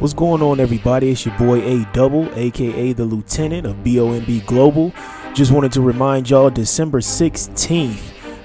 [0.00, 1.10] What's going on, everybody?
[1.10, 4.94] It's your boy A Double, aka the Lieutenant of BOMB Global.
[5.34, 8.00] Just wanted to remind y'all December 16th,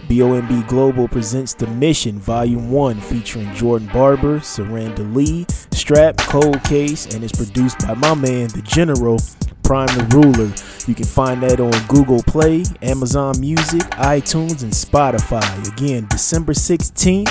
[0.10, 7.16] BOMB Global presents The Mission Volume 1 featuring Jordan Barber, Saranda Lee, Strap, Cold Case,
[7.16, 9.18] and it's produced by my man, The General,
[9.64, 10.52] Prime the Ruler.
[10.90, 15.72] You can find that on Google Play, Amazon Music, iTunes, and Spotify.
[15.72, 17.30] Again, December 16th,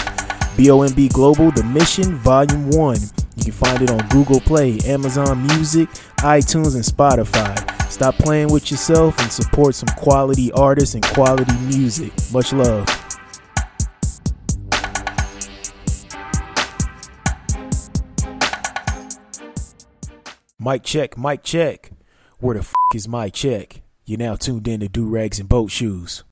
[0.56, 2.96] BOMB Global, The Mission, Volume 1.
[3.36, 7.70] You can find it on Google Play, Amazon Music, iTunes, and Spotify.
[7.90, 12.12] Stop playing with yourself and support some quality artists and quality music.
[12.32, 12.88] Much love.
[20.58, 21.90] Mic check, mic check.
[22.38, 23.82] Where the f is my check?
[24.06, 26.24] You're now tuned in to Do Rags and Boat Shoes.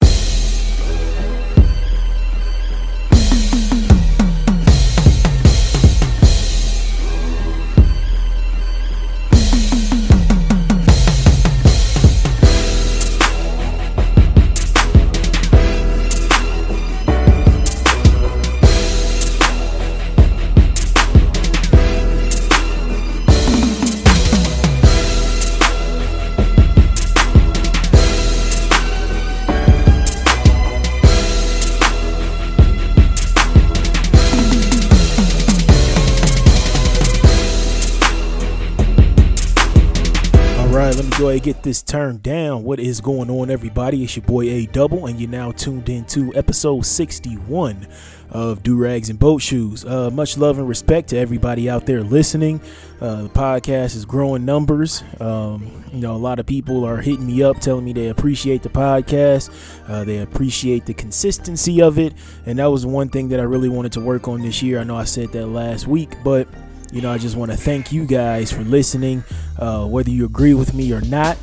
[41.23, 42.65] Go ahead and get this turned down.
[42.65, 44.03] What is going on, everybody?
[44.03, 47.87] It's your boy A Double, and you're now tuned into episode 61
[48.31, 49.85] of Do Rags and Boat Shoes.
[49.85, 52.61] Uh, much love and respect to everybody out there listening.
[53.01, 55.05] Uh, the podcast is growing numbers.
[55.21, 58.65] Um, you know, a lot of people are hitting me up telling me they appreciate
[58.65, 59.49] the podcast,
[59.89, 62.15] uh, they appreciate the consistency of it,
[62.47, 64.81] and that was one thing that I really wanted to work on this year.
[64.81, 66.49] I know I said that last week, but
[66.93, 69.25] you know, I just want to thank you guys for listening.
[69.59, 71.39] Uh, whether you agree with me or not,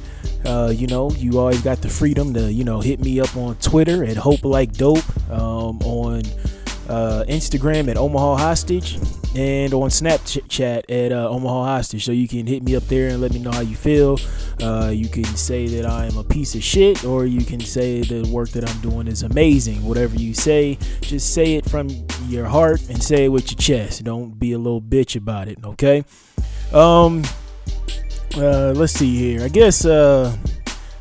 [0.46, 3.56] uh, you know, you always got the freedom to, you know, hit me up on
[3.56, 6.22] Twitter at Hope Like Dope, um, on
[6.88, 8.96] uh, Instagram at Omaha Hostage,
[9.36, 12.06] and on Snapchat at uh, Omaha Hostage.
[12.06, 14.18] So you can hit me up there and let me know how you feel.
[14.62, 18.02] Uh, you can say that I am a piece of shit, or you can say
[18.02, 19.84] the work that I'm doing is amazing.
[19.86, 21.90] Whatever you say, just say it from
[22.28, 24.04] your heart and say it with your chest.
[24.04, 26.04] Don't be a little bitch about it, okay?
[26.74, 27.24] Um,
[28.36, 29.44] uh, let's see here.
[29.44, 30.36] I guess uh,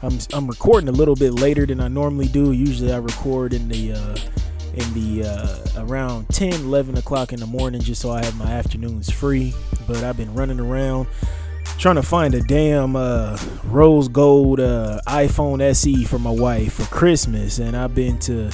[0.02, 2.52] I'm I'm recording a little bit later than I normally do.
[2.52, 4.16] Usually I record in the uh,
[4.74, 8.46] in the uh, around 10, 11 o'clock in the morning, just so I have my
[8.46, 9.52] afternoons free.
[9.86, 11.08] But I've been running around
[11.78, 16.84] trying to find a damn uh, rose gold uh, iPhone SE for my wife for
[16.86, 18.50] Christmas, and I've been to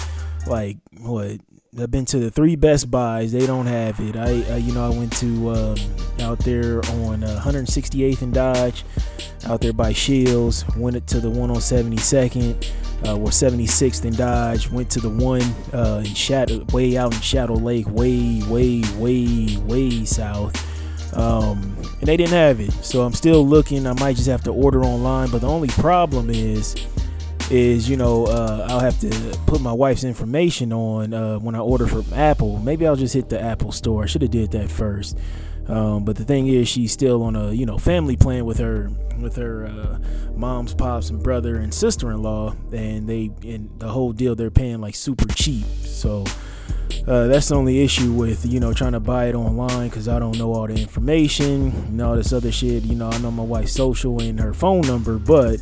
[0.47, 1.39] like what
[1.81, 3.33] I've been to the three Best Buys.
[3.33, 4.15] They don't have it.
[4.15, 5.77] I, you know, I went to um,
[6.21, 8.85] out there on uh, 168th and Dodge,
[9.47, 10.65] out there by Shields.
[10.77, 12.71] Went to the one on 72nd,
[13.07, 14.71] uh, or 76th and Dodge.
[14.71, 15.43] Went to the one
[15.73, 20.74] uh, in Shadow, way out in Shadow Lake, way, way, way, way south.
[21.17, 23.87] Um, and they didn't have it, so I'm still looking.
[23.87, 25.31] I might just have to order online.
[25.31, 26.75] But the only problem is
[27.51, 31.61] is you know uh, I'll have to put my wife's information on uh, when I
[31.61, 32.59] order from Apple.
[32.59, 34.05] Maybe I'll just hit the Apple store.
[34.05, 35.19] I should have did that first.
[35.67, 38.91] Um, but the thing is, she's still on a you know family plan with her
[39.19, 39.99] with her uh,
[40.37, 44.95] mom's pops and brother and sister-in-law, and they and the whole deal they're paying like
[44.95, 45.65] super cheap.
[45.83, 46.25] So
[47.07, 50.19] uh, that's the only issue with you know trying to buy it online because I
[50.19, 52.85] don't know all the information and all this other shit.
[52.85, 55.61] You know, I know my wife's social and her phone number, but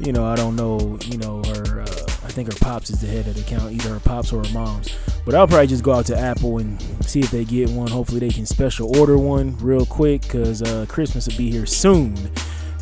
[0.00, 3.06] you know, I don't know, you know, her, uh, I think her pops is the
[3.06, 4.94] head of the account, either her pops or her mom's.
[5.24, 7.88] But I'll probably just go out to Apple and see if they get one.
[7.88, 12.14] Hopefully, they can special order one real quick because uh, Christmas will be here soon.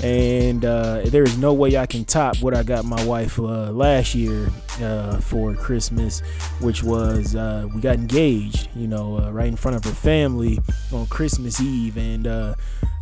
[0.02, 3.70] And uh, there is no way I can top what I got my wife uh,
[3.70, 4.50] last year
[4.82, 6.20] uh, for Christmas,
[6.60, 10.58] which was uh, we got engaged, you know, uh, right in front of her family
[10.92, 11.96] on Christmas Eve.
[11.96, 12.54] And uh,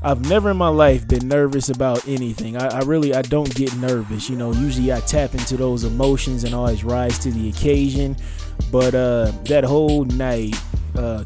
[0.03, 2.57] I've never in my life been nervous about anything.
[2.57, 4.31] I, I really I don't get nervous.
[4.31, 8.17] You know, usually I tap into those emotions and always rise to the occasion.
[8.71, 10.55] But that whole night,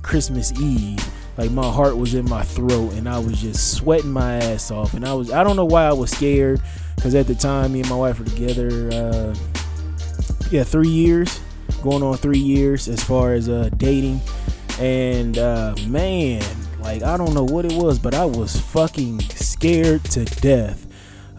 [0.03, 1.05] Christmas Eve,
[1.37, 4.95] like my heart was in my throat and I was just sweating my ass off.
[4.95, 6.61] And I was I don't know why I was scared
[6.95, 8.91] because at the time me and my wife were together.
[8.93, 9.35] Uh,
[10.51, 11.41] yeah, three years,
[11.83, 14.21] going on three years as far as uh, dating.
[14.79, 16.43] And uh, man,
[16.81, 20.86] like I don't know what it was, but I was fucking scared to death.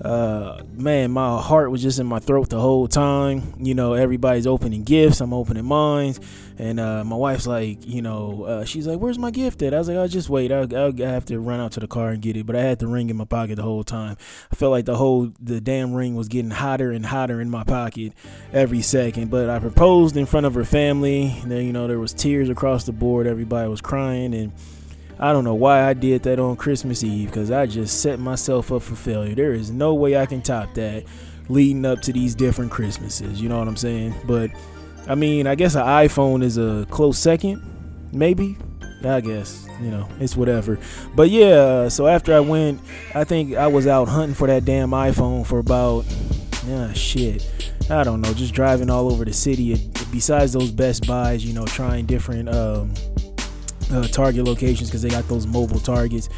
[0.04, 3.54] Uh, man, my heart was just in my throat the whole time.
[3.60, 5.22] You know, everybody's opening gifts.
[5.22, 6.16] I'm opening mine.
[6.60, 9.78] And uh, my wife's like, you know, uh, she's like, "Where's my gift at?" I
[9.78, 10.52] was like, "I'll just wait.
[10.52, 12.80] I'll, I'll have to run out to the car and get it." But I had
[12.80, 14.18] the ring in my pocket the whole time.
[14.52, 17.64] I felt like the whole the damn ring was getting hotter and hotter in my
[17.64, 18.14] pocket
[18.52, 19.30] every second.
[19.30, 21.38] But I proposed in front of her family.
[21.42, 23.28] And then you know there was tears across the board.
[23.28, 24.52] Everybody was crying and.
[25.20, 28.72] I don't know why I did that on Christmas Eve because I just set myself
[28.72, 29.34] up for failure.
[29.34, 31.06] There is no way I can top that
[31.50, 33.42] leading up to these different Christmases.
[33.42, 34.14] You know what I'm saying?
[34.26, 34.52] But
[35.08, 37.64] I mean, I guess an iPhone is a close second,
[38.12, 38.58] maybe.
[39.04, 40.80] I guess you know it's whatever.
[41.16, 42.82] But yeah, so after I went,
[43.14, 46.06] I think I was out hunting for that damn iPhone for about
[46.66, 47.74] yeah shit.
[47.90, 49.90] I don't know, just driving all over the city.
[50.12, 52.94] Besides those Best Buys, you know, trying different um,
[53.92, 56.30] uh, target locations because they got those mobile targets.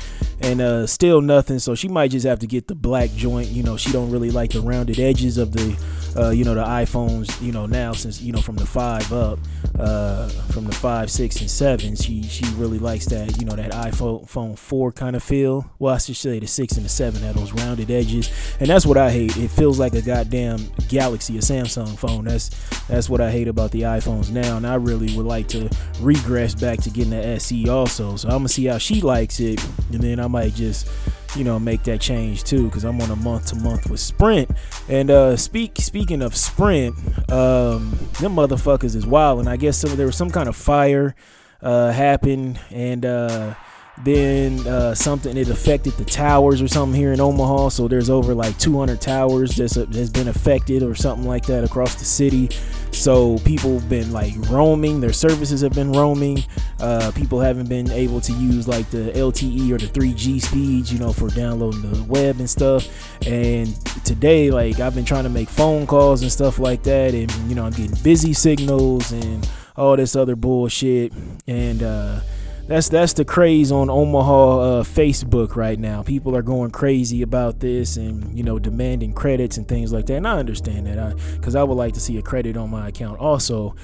[0.42, 3.62] And uh, still nothing so she might just have to get the black joint you
[3.62, 5.78] know she don't really like the rounded edges of the
[6.18, 9.40] uh, you know the iPhones you know now since you know from the five up
[9.78, 13.72] uh, from the five six and seven she she really likes that you know that
[13.72, 15.70] iPhone phone four kind of feel.
[15.80, 18.30] Well I should say the six and the seven had those rounded edges.
[18.60, 19.38] And that's what I hate.
[19.38, 22.26] It feels like a goddamn Galaxy a Samsung phone.
[22.26, 22.50] That's
[22.88, 24.58] that's what I hate about the iPhones now.
[24.58, 25.70] And I really would like to
[26.02, 28.16] regress back to getting the SE also.
[28.16, 29.64] So I'm gonna see how she likes it.
[29.92, 30.88] And then I might just
[31.36, 34.50] you know make that change too because i'm on a month to month with sprint.
[34.88, 36.96] And uh speak speaking of sprint
[37.31, 39.40] um them motherfuckers is wild.
[39.40, 41.16] And i guess some, there was some kind of fire
[41.62, 42.60] uh happened.
[42.72, 43.56] And uh
[44.04, 47.69] then uh, something it affected the towers or something here in Omaha.
[47.69, 51.63] So there's over like 200 towers that's uh, has been affected or something like that
[51.63, 52.50] across the city.
[52.92, 55.00] So people have been like roaming.
[55.00, 56.44] Their services have been roaming.
[56.80, 61.00] Uh, people haven't been able to use like the LTE or the 3G speeds, you
[61.00, 62.88] know, for downloading the web and stuff.
[63.28, 63.75] And
[64.06, 67.56] today, like I've been trying to make phone calls and stuff like that, and you
[67.56, 71.13] know I'm getting busy signals and all this other bullshit.
[71.48, 72.22] And uh,
[72.69, 76.04] that's that's the craze on Omaha uh, Facebook right now.
[76.04, 80.18] People are going crazy about this and you know demanding credits and things like that.
[80.18, 82.89] And I understand that, because I, I, would like to see a credit on my
[82.89, 83.75] account also.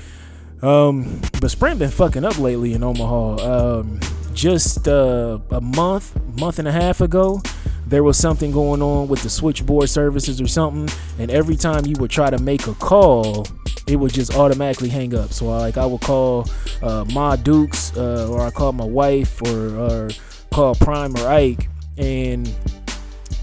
[0.61, 3.79] Um, but Sprint been fucking up lately in Omaha.
[3.79, 3.99] Um,
[4.35, 7.41] just uh, a month, month and a half ago,
[7.87, 11.95] there was something going on with the switchboard services or something, and every time you
[11.99, 13.47] would try to make a call,
[13.87, 15.31] it would just automatically hang up.
[15.31, 16.47] So I, like I would call
[16.81, 20.09] uh, Ma Dukes uh, or I call my wife or, or
[20.51, 22.53] call Prime or Ike and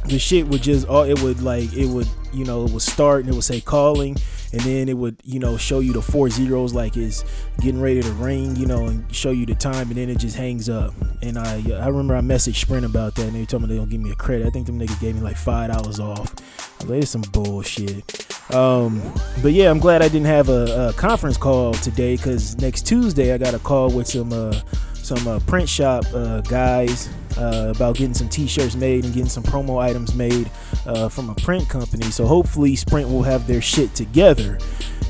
[0.06, 3.20] the shit would just oh it would like it would you know it would start
[3.20, 4.16] and it would say calling
[4.52, 7.24] and then it would you know show you the four zeros like it's
[7.60, 10.36] getting ready to ring you know and show you the time and then it just
[10.36, 10.94] hangs up.
[11.22, 13.88] And i i remember i messaged sprint about that and they told me they don't
[13.88, 14.46] give me a credit.
[14.46, 16.34] I think them niggas gave me like five dollars off.
[16.80, 18.26] I like, some bullshit.
[18.52, 19.00] Um,
[19.42, 23.32] but yeah i'm glad i didn't have a, a conference call today because next tuesday
[23.32, 24.52] i got a call with some uh
[24.94, 27.08] some uh, print shop uh, guys
[27.38, 30.50] uh, about getting some t-shirts made and getting some promo items made
[30.86, 32.10] uh, from a print company.
[32.10, 34.58] So hopefully Sprint will have their shit together.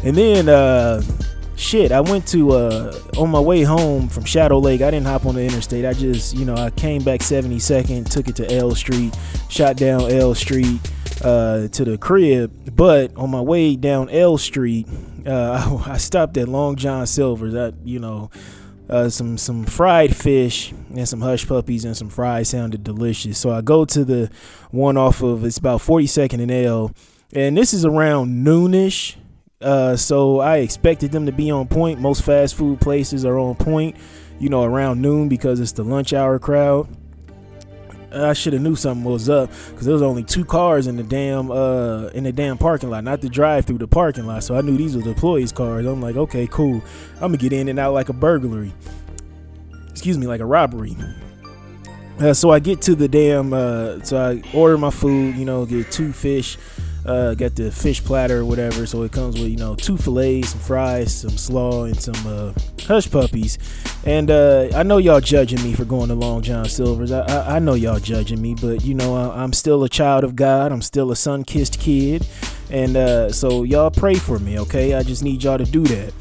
[0.04, 1.02] And then uh,
[1.56, 4.82] shit, I went to uh, on my way home from Shadow Lake.
[4.82, 5.84] I didn't hop on the interstate.
[5.84, 9.16] I just you know I came back 72nd, took it to L Street,
[9.48, 10.80] shot down L Street.
[11.22, 14.88] Uh, to the crib, but on my way down L Street,
[15.24, 17.52] uh, I, I stopped at Long John Silver's.
[17.52, 18.30] That you know,
[18.92, 23.38] uh, some some fried fish and some hush puppies and some fries sounded delicious.
[23.38, 24.30] So I go to the
[24.70, 26.92] one off of it's about 42nd and L,
[27.32, 29.16] and this is around noonish.
[29.62, 32.00] Uh, so I expected them to be on point.
[32.00, 33.96] Most fast food places are on point,
[34.38, 36.86] you know, around noon because it's the lunch hour crowd.
[38.14, 41.02] I should have knew something was up because there was only two cars in the
[41.02, 44.44] damn uh in the damn parking lot, not the drive through the parking lot.
[44.44, 45.86] So I knew these were the employees' cars.
[45.86, 46.82] I'm like, okay, cool.
[47.16, 48.72] I'm gonna get in and out like a burglary.
[49.90, 50.96] Excuse me, like a robbery.
[52.20, 53.52] Uh, so I get to the damn.
[53.52, 55.36] Uh, so I order my food.
[55.36, 56.58] You know, get two fish
[57.04, 60.50] uh, got the fish platter or whatever, so it comes with you know two fillets,
[60.50, 62.52] some fries, some slaw, and some uh,
[62.86, 63.58] hush puppies.
[64.04, 67.12] And uh, I know y'all judging me for going to Long John Silver's.
[67.12, 70.24] I, I, I know y'all judging me, but you know I, am still a child
[70.24, 70.72] of God.
[70.72, 72.26] I'm still a sun-kissed kid,
[72.70, 74.94] and uh, so y'all pray for me, okay?
[74.94, 76.12] I just need y'all to do that.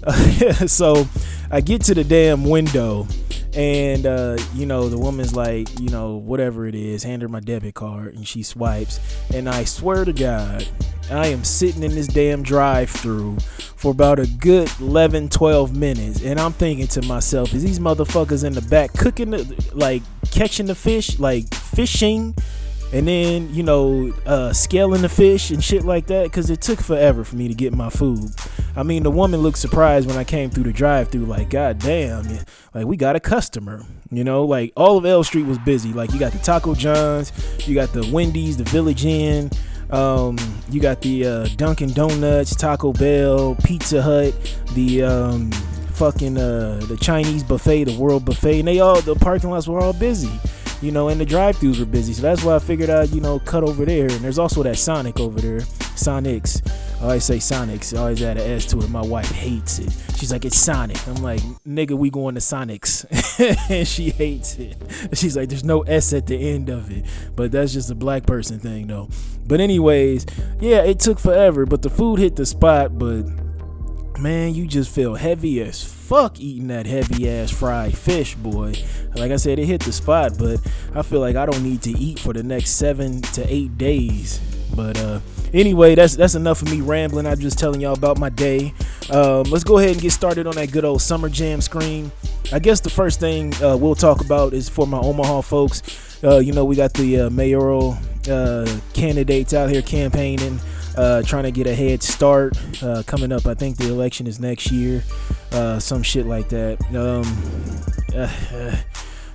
[0.66, 1.06] so
[1.50, 3.06] I get to the damn window
[3.54, 7.40] and uh, you know the woman's like you know whatever it is hand her my
[7.40, 9.00] debit card and she swipes.
[9.34, 10.66] And i swear to god
[11.10, 13.38] i am sitting in this damn drive through
[13.76, 16.22] for about a good 11 12 minutes.
[16.22, 20.66] And i'm thinking to myself is these motherfuckers in the back cooking the, like catching
[20.66, 21.18] the fish?
[21.18, 22.34] Like fishing
[22.92, 26.80] and then you know uh, scaling the fish and shit like that because it took
[26.80, 28.30] forever for me to get my food.
[28.76, 31.78] I mean the woman looked surprised when i came through the drive through like god
[31.78, 32.24] damn
[32.72, 34.44] like we got a customer you know?
[34.44, 35.92] Like all of l street was busy.
[35.92, 37.32] Like you got the taco johns
[37.66, 39.50] you got the wendy's the village inn
[39.90, 40.38] um,
[40.70, 44.32] you got the uh, dunkin' donuts taco bell pizza hut
[44.74, 45.50] the um,
[45.92, 49.80] fucking uh, the chinese buffet the world buffet and they all the parking lots were
[49.80, 50.30] all busy
[50.82, 53.38] you know, and the drive-throughs were busy, so that's why I figured I'd, you know,
[53.38, 54.06] cut over there.
[54.06, 56.66] And there's also that Sonic over there, Sonics.
[57.00, 57.96] I always say Sonics.
[57.96, 58.88] I always add an S to it.
[58.88, 59.94] My wife hates it.
[60.16, 61.06] She's like, it's Sonic.
[61.06, 63.04] I'm like, nigga, we going to Sonics,
[63.70, 64.76] and she hates it.
[65.14, 67.04] She's like, there's no S at the end of it,
[67.36, 69.08] but that's just a black person thing, though.
[69.46, 70.26] But anyways,
[70.60, 73.24] yeah, it took forever, but the food hit the spot, but
[74.18, 78.74] man, you just feel heavy as fuck eating that heavy ass fried fish, boy.
[79.14, 80.58] Like I said, it hit the spot, but
[80.92, 84.40] I feel like I don't need to eat for the next seven to eight days.
[84.74, 85.20] But uh,
[85.54, 87.28] anyway, that's that's enough of me rambling.
[87.28, 88.74] I'm just telling y'all about my day.
[89.08, 92.10] Um, let's go ahead and get started on that good old summer jam screen.
[92.52, 96.24] I guess the first thing uh, we'll talk about is for my Omaha folks.
[96.24, 97.96] Uh, you know, we got the uh, mayoral
[98.28, 100.58] uh, candidates out here campaigning
[100.96, 103.46] uh, trying to get a head start uh, coming up.
[103.46, 105.02] I think the election is next year,
[105.52, 106.80] uh, some shit like that.
[106.94, 107.24] Um,
[108.16, 108.76] uh,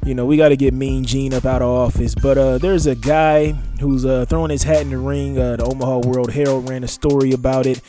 [0.05, 2.13] you know, we got to get Mean Jean up out of office.
[2.15, 5.35] But uh, there's a guy who's uh, throwing his hat in the ring.
[5.35, 7.81] the Omaha World Herald ran a story about it.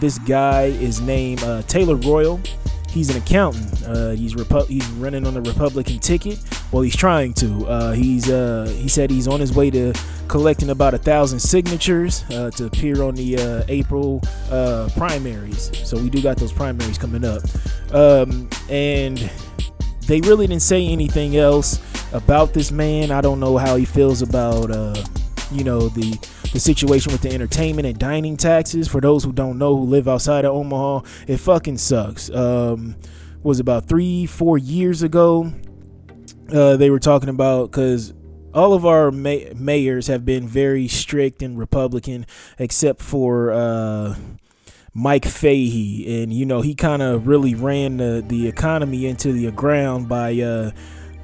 [0.00, 2.40] this guy is named Taylor Royal
[2.94, 3.82] he's an accountant.
[3.84, 6.40] Uh, he's Repu- he's running on the Republican ticket.
[6.72, 7.66] Well, he's trying to.
[7.66, 9.92] Uh, he's uh, he said he's on his way to
[10.28, 15.70] collecting about a thousand signatures uh, to appear on the uh, April uh, primaries.
[15.86, 17.42] So we do got those primaries coming up,
[17.92, 19.18] um, and
[20.06, 21.80] they really didn't say anything else
[22.12, 23.10] about this man.
[23.10, 24.70] I don't know how he feels about
[25.50, 26.18] you know the
[26.54, 28.86] the situation with the entertainment and dining taxes.
[28.86, 32.30] For those who don't know, who live outside of Omaha, it fucking sucks.
[32.30, 32.94] Um,
[33.42, 35.52] was about three, four years ago.
[36.50, 38.14] Uh, they were talking about because
[38.54, 42.24] all of our may- mayors have been very strict and Republican,
[42.56, 44.14] except for uh,
[44.94, 49.50] Mike Fahey, and you know he kind of really ran the the economy into the
[49.50, 50.70] ground by uh,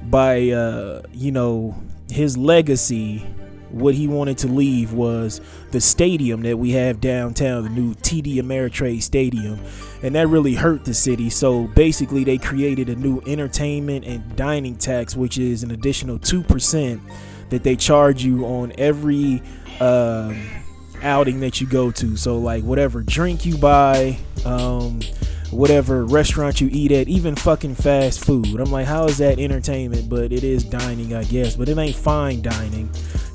[0.03, 3.25] by uh, you know his legacy
[3.73, 8.35] what he wanted to leave was the stadium that we have downtown, the new TD
[8.35, 9.59] Ameritrade Stadium.
[10.03, 11.29] And that really hurt the city.
[11.29, 16.99] So basically, they created a new entertainment and dining tax, which is an additional 2%
[17.49, 19.43] that they charge you on every
[19.79, 20.41] um,
[21.01, 22.15] outing that you go to.
[22.17, 25.01] So, like, whatever drink you buy, um,
[25.51, 28.59] whatever restaurant you eat at, even fucking fast food.
[28.59, 30.09] I'm like, how is that entertainment?
[30.09, 31.55] But it is dining, I guess.
[31.55, 32.89] But it ain't fine dining.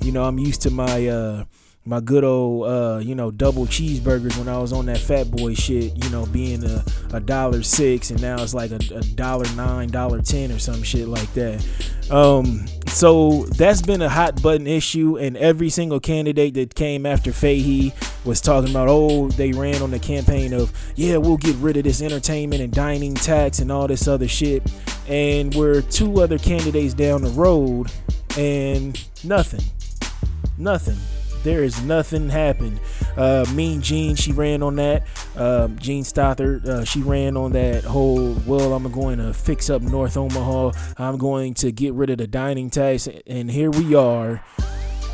[0.06, 1.44] You know, I'm used to my uh
[1.84, 5.54] my good old uh, you know double cheeseburgers when I was on that fat boy
[5.54, 9.46] shit, you know, being a, a dollar six and now it's like a, a dollar
[9.54, 11.64] nine, dollar ten or some shit like that.
[12.10, 17.32] Um, so that's been a hot button issue, and every single candidate that came after
[17.32, 17.92] Fahey
[18.24, 21.84] was talking about, oh, they ran on the campaign of, yeah, we'll get rid of
[21.84, 24.62] this entertainment and dining tax and all this other shit.
[25.08, 27.90] And we're two other candidates down the road,
[28.38, 29.64] and nothing,
[30.58, 30.96] nothing
[31.46, 32.80] there is nothing happened.
[33.16, 35.06] Uh, mean Jean, she ran on that.
[35.36, 38.34] Um, Jean Stothert, uh, she ran on that whole.
[38.46, 40.72] Well, I'm going to fix up North Omaha.
[40.98, 44.44] I'm going to get rid of the dining tax, and here we are.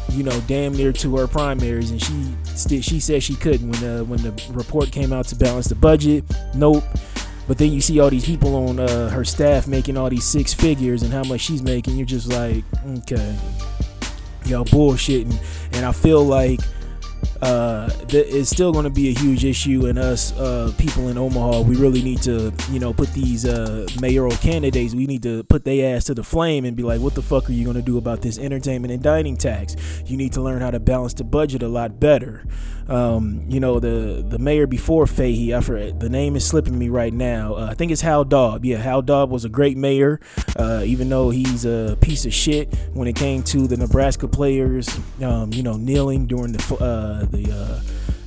[0.08, 4.04] You know, damn near to her primaries, and she she said she couldn't when the
[4.04, 6.24] when the report came out to balance the budget.
[6.54, 6.84] Nope.
[7.46, 10.54] But then you see all these people on uh, her staff making all these six
[10.54, 11.96] figures and how much she's making.
[11.96, 12.64] You're just like,
[12.98, 13.36] okay
[14.46, 15.34] y'all bullshitting.
[15.72, 16.60] And I feel like
[17.42, 21.18] uh, th- it's still going to be a huge issue in us uh, people in
[21.18, 21.62] Omaha.
[21.62, 24.94] We really need to, you know, put these uh, mayoral candidates.
[24.94, 27.50] We need to put their ass to the flame and be like, what the fuck
[27.50, 29.76] are you going to do about this entertainment and dining tax?
[30.06, 32.44] You need to learn how to balance the budget a lot better.
[32.88, 36.88] Um, you know, the the mayor before Fahey, I forget the name is slipping me
[36.88, 37.54] right now.
[37.54, 38.64] Uh, I think it's Hal Daub.
[38.64, 40.20] Yeah, Hal Daub was a great mayor,
[40.56, 44.88] uh, even though he's a piece of shit when it came to the Nebraska players.
[45.22, 47.80] Um, you know, kneeling during the uh, the uh,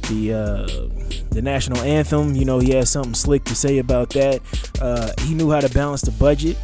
[0.09, 2.35] the uh, the national anthem.
[2.35, 4.41] You know, he had something slick to say about that.
[4.81, 6.57] Uh, he knew how to balance the budget.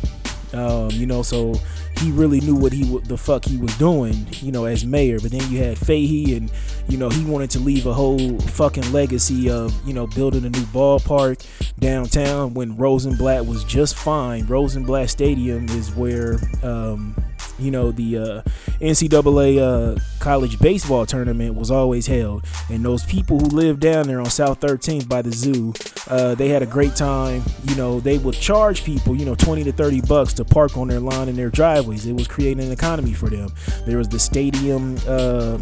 [0.54, 1.56] Um, you know, so
[2.00, 5.20] he really knew what he the fuck he was doing, you know, as mayor.
[5.20, 6.52] But then you had Fahey, and
[6.90, 10.50] you know he wanted to leave a whole fucking legacy of you know building a
[10.50, 11.46] new ballpark
[11.80, 14.46] downtown when Rosenblatt was just fine.
[14.46, 17.16] Rosenblatt Stadium is where um,
[17.62, 18.42] you know, the uh,
[18.80, 24.20] NCAA uh, college baseball tournament was always held, and those people who lived down there
[24.20, 25.74] on South 13th by the zoo,
[26.08, 27.44] uh, they had a great time.
[27.68, 30.88] You know, they would charge people, you know, 20 to 30 bucks to park on
[30.88, 32.06] their lawn in their driveways.
[32.06, 33.52] It was creating an economy for them.
[33.86, 34.98] There was the stadium.
[35.08, 35.60] Uh,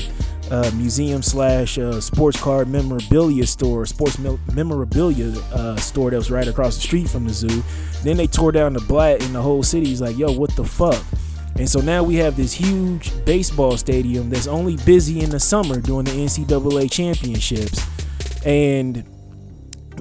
[0.52, 6.48] uh, museum slash uh, sports card memorabilia store, sports memorabilia uh, store that was right
[6.48, 7.64] across the street from the zoo.
[8.04, 9.88] Then they tore down the Blatt and the whole city.
[9.88, 11.04] He's like, yo, what the fuck?
[11.60, 15.82] And so now we have this huge baseball stadium that's only busy in the summer
[15.82, 17.86] during the NCAA championships.
[18.46, 19.04] And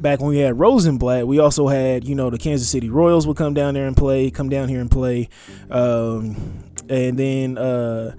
[0.00, 3.36] back when we had Rosenblatt, we also had, you know, the Kansas City Royals would
[3.36, 5.28] come down there and play, come down here and play.
[5.68, 8.14] Um, and then uh,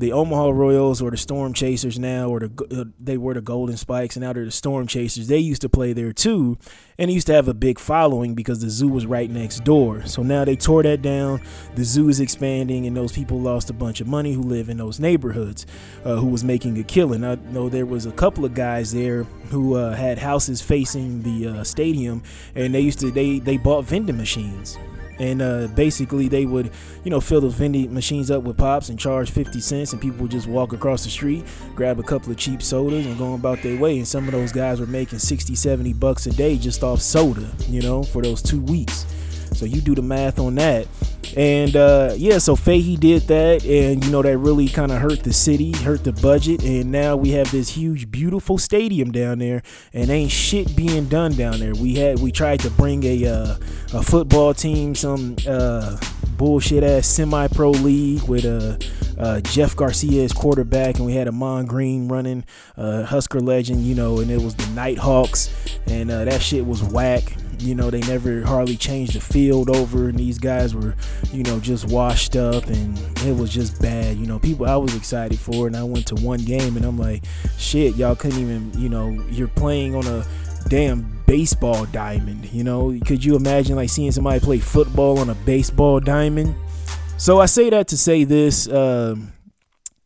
[0.00, 3.76] the Omaha Royals or the Storm Chasers now, or the uh, they were the Golden
[3.76, 5.28] Spikes, and now they're the Storm Chasers.
[5.28, 6.58] They used to play there too,
[6.98, 10.06] and used to have a big following because the zoo was right next door.
[10.06, 11.42] So now they tore that down.
[11.74, 14.78] The zoo is expanding, and those people lost a bunch of money who live in
[14.78, 15.66] those neighborhoods,
[16.04, 17.22] uh, who was making a killing.
[17.22, 21.48] I know there was a couple of guys there who uh, had houses facing the
[21.48, 22.22] uh, stadium,
[22.54, 24.78] and they used to they they bought vending machines
[25.20, 26.70] and uh, basically they would
[27.04, 30.22] you know fill those vending machines up with pops and charge 50 cents and people
[30.22, 33.62] would just walk across the street grab a couple of cheap sodas and go about
[33.62, 33.98] their way.
[33.98, 37.48] And some of those guys were making 60 70 bucks a day just off soda
[37.68, 39.06] you know for those two weeks
[39.60, 40.86] so you do the math on that
[41.36, 45.22] and uh, yeah, so Fahey did that, and you know that really kind of hurt
[45.22, 49.62] the city, hurt the budget, and now we have this huge, beautiful stadium down there,
[49.92, 51.74] and ain't shit being done down there.
[51.74, 53.56] We had we tried to bring a uh,
[53.94, 55.98] a football team, some uh,
[56.36, 58.78] bullshit ass semi pro league with a.
[59.18, 62.42] Uh, Jeff Garcia as quarterback, and we had Ahman Green running,
[62.78, 65.50] uh, Husker legend, you know, and it was the Nighthawks,
[65.86, 67.34] and uh, that shit was whack.
[67.60, 70.94] You know, they never hardly changed the field over, and these guys were,
[71.32, 74.16] you know, just washed up, and it was just bad.
[74.16, 76.98] You know, people I was excited for, and I went to one game, and I'm
[76.98, 77.24] like,
[77.58, 80.24] shit, y'all couldn't even, you know, you're playing on a
[80.68, 82.50] damn baseball diamond.
[82.52, 86.54] You know, could you imagine like seeing somebody play football on a baseball diamond?
[87.18, 88.68] So I say that to say this.
[88.68, 89.32] Um,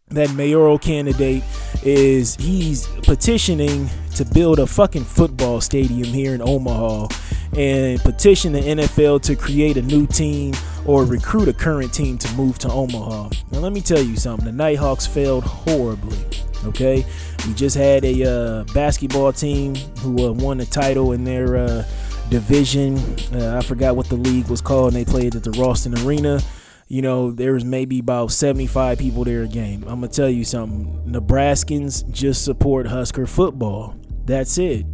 [0.08, 1.42] that mayoral candidate
[1.82, 7.09] is he's petitioning to build a fucking football stadium here in Omaha
[7.56, 10.54] and petition the NFL to create a new team
[10.86, 13.30] or recruit a current team to move to Omaha.
[13.50, 16.18] Now, let me tell you something the Nighthawks failed horribly.
[16.64, 17.04] Okay,
[17.46, 21.84] we just had a uh, basketball team who uh, won a title in their uh,
[22.30, 22.96] division.
[23.34, 26.40] Uh, I forgot what the league was called, and they played at the Ralston Arena.
[26.88, 29.82] You know, there was maybe about 75 people there a game.
[29.82, 31.02] I'm gonna tell you something.
[31.06, 33.94] Nebraskans just support Husker football.
[34.24, 34.86] That's it.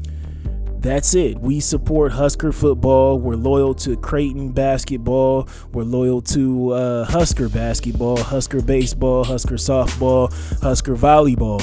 [0.81, 1.39] That's it.
[1.39, 3.19] We support Husker football.
[3.19, 5.47] We're loyal to Creighton basketball.
[5.73, 11.61] We're loyal to uh, Husker basketball, Husker baseball, Husker softball, Husker volleyball.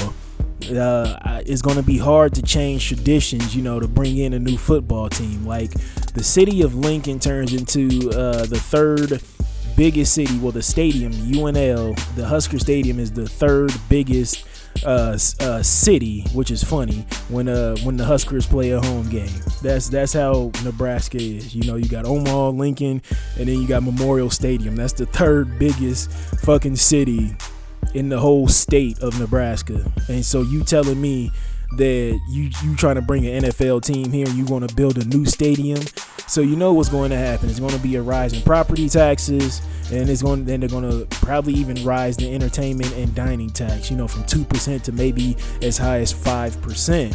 [0.72, 4.38] Uh, it's going to be hard to change traditions, you know, to bring in a
[4.38, 5.44] new football team.
[5.44, 5.72] Like
[6.14, 9.20] the city of Lincoln turns into uh, the third
[9.76, 10.38] biggest city.
[10.38, 14.44] Well, the stadium, UNL, the Husker Stadium, is the third biggest
[14.84, 19.30] uh, uh, city, which is funny when uh when the Huskers play a home game.
[19.62, 21.54] That's that's how Nebraska is.
[21.54, 23.02] You know, you got Omaha, Lincoln,
[23.38, 24.76] and then you got Memorial Stadium.
[24.76, 26.10] That's the third biggest
[26.42, 27.34] fucking city
[27.94, 29.90] in the whole state of Nebraska.
[30.08, 31.30] And so you telling me
[31.72, 35.04] that you you trying to bring an NFL team here, you want to build a
[35.04, 35.80] new stadium.
[36.26, 37.48] So you know what's going to happen.
[37.48, 40.88] It's going to be a rise in property taxes, and it's going then they're going
[40.88, 43.90] to probably even rise the entertainment and dining tax.
[43.90, 47.14] You know, from two percent to maybe as high as five percent.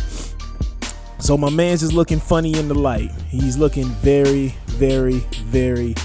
[1.20, 3.10] So my man's is looking funny in the light.
[3.30, 5.96] He's looking very, very, very,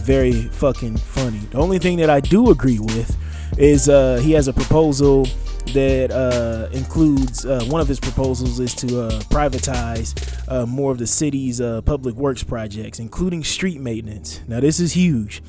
[0.00, 1.40] very fucking funny.
[1.50, 3.16] The only thing that I do agree with
[3.58, 5.26] is uh, he has a proposal
[5.66, 10.14] that uh, includes uh, one of his proposals is to uh, privatize
[10.48, 14.40] uh, more of the city's uh, public works projects, including street maintenance.
[14.46, 15.42] Now, this is huge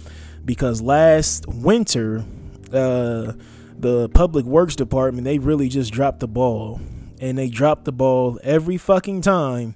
[0.46, 2.24] because last winter,
[2.72, 3.34] uh,
[3.78, 6.80] the public works department they really just dropped the ball,
[7.20, 9.76] and they dropped the ball every fucking time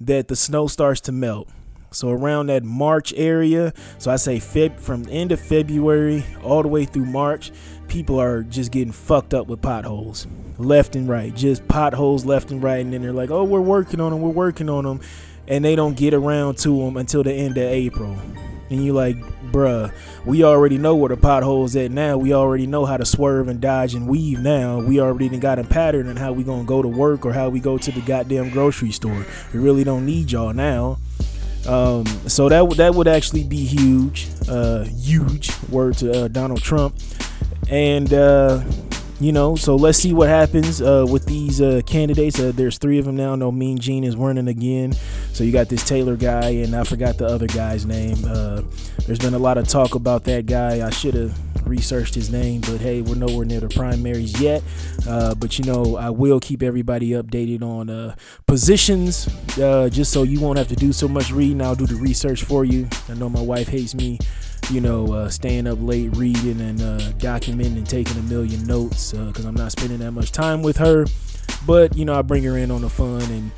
[0.00, 1.48] that the snow starts to melt.
[1.96, 6.68] So around that March area, so I say Feb from end of February all the
[6.68, 7.52] way through March,
[7.88, 10.26] people are just getting fucked up with potholes
[10.58, 13.98] left and right, just potholes left and right, and then they're like, "Oh, we're working
[13.98, 15.00] on them, we're working on them,"
[15.48, 18.14] and they don't get around to them until the end of April.
[18.68, 19.16] And you're like,
[19.50, 19.90] bruh,
[20.26, 22.18] we already know where the potholes at now.
[22.18, 24.80] We already know how to swerve and dodge and weave now.
[24.80, 27.60] We already got a pattern on how we gonna go to work or how we
[27.60, 29.24] go to the goddamn grocery store.
[29.54, 30.98] We really don't need y'all now.
[31.66, 36.62] Um, so that would that would actually be huge, uh, huge word to uh, Donald
[36.62, 36.94] Trump,
[37.68, 38.62] and uh,
[39.18, 42.38] you know, so let's see what happens uh, with these uh, candidates.
[42.38, 43.34] Uh, there's three of them now.
[43.34, 44.92] No, Mean Jean is running again.
[45.32, 48.20] So you got this Taylor guy, and I forgot the other guy's name.
[49.06, 50.86] There's been a lot of talk about that guy.
[50.86, 54.62] I should have researched his name, but hey, we're nowhere near the primaries yet.
[55.08, 59.26] Uh, but you know, I will keep everybody updated on uh, positions,
[59.56, 61.60] just so you won't have to do so much reading.
[61.62, 62.88] I'll do the research for you.
[63.08, 64.18] I know my wife hates me
[64.70, 69.12] you know, uh, staying up late reading and uh, documenting and taking a million notes
[69.12, 71.06] because uh, I'm not spending that much time with her.
[71.64, 73.52] But, you know, I bring her in on the fun and,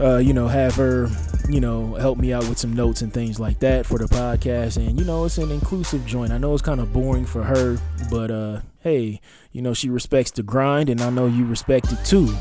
[0.00, 1.08] uh, you know, have her,
[1.48, 4.76] you know, help me out with some notes and things like that for the podcast.
[4.76, 6.32] And, you know, it's an inclusive joint.
[6.32, 7.78] I know it's kind of boring for her,
[8.10, 9.20] but, uh, hey,
[9.52, 12.34] you know, she respects the grind and I know you respect it too.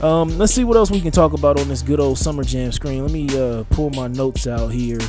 [0.00, 2.72] Um, let's see what else we can talk about on this good old Summer Jam
[2.72, 3.02] screen.
[3.02, 5.00] Let me uh, pull my notes out here.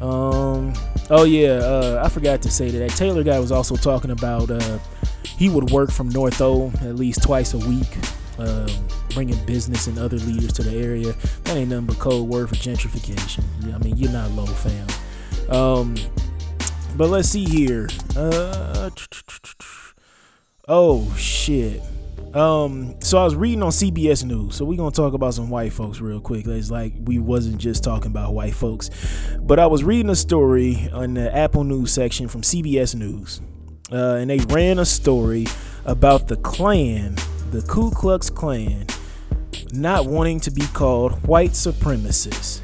[0.00, 0.74] Um,
[1.10, 4.50] oh yeah, uh, I forgot to say that that Taylor guy was also talking about
[4.50, 4.78] uh,
[5.24, 7.88] he would work from North O at least twice a week,
[8.38, 8.68] uh,
[9.14, 11.14] bringing business and other leaders to the area.
[11.44, 13.44] That ain't nothing but code word for gentrification.
[13.74, 14.86] I mean, you're not low, fam.
[15.50, 15.96] Um,
[16.96, 17.88] but let's see here.
[18.16, 18.90] Uh,
[20.68, 21.82] oh shit.
[22.34, 24.56] Um, so I was reading on CBS News.
[24.56, 26.46] So we're gonna talk about some white folks real quick.
[26.46, 28.90] It's like we wasn't just talking about white folks,
[29.40, 33.40] but I was reading a story on the Apple News section from CBS News,
[33.90, 35.46] uh, and they ran a story
[35.86, 37.16] about the Klan,
[37.56, 38.86] the Ku Klux Klan,
[39.72, 42.60] not wanting to be called white supremacists.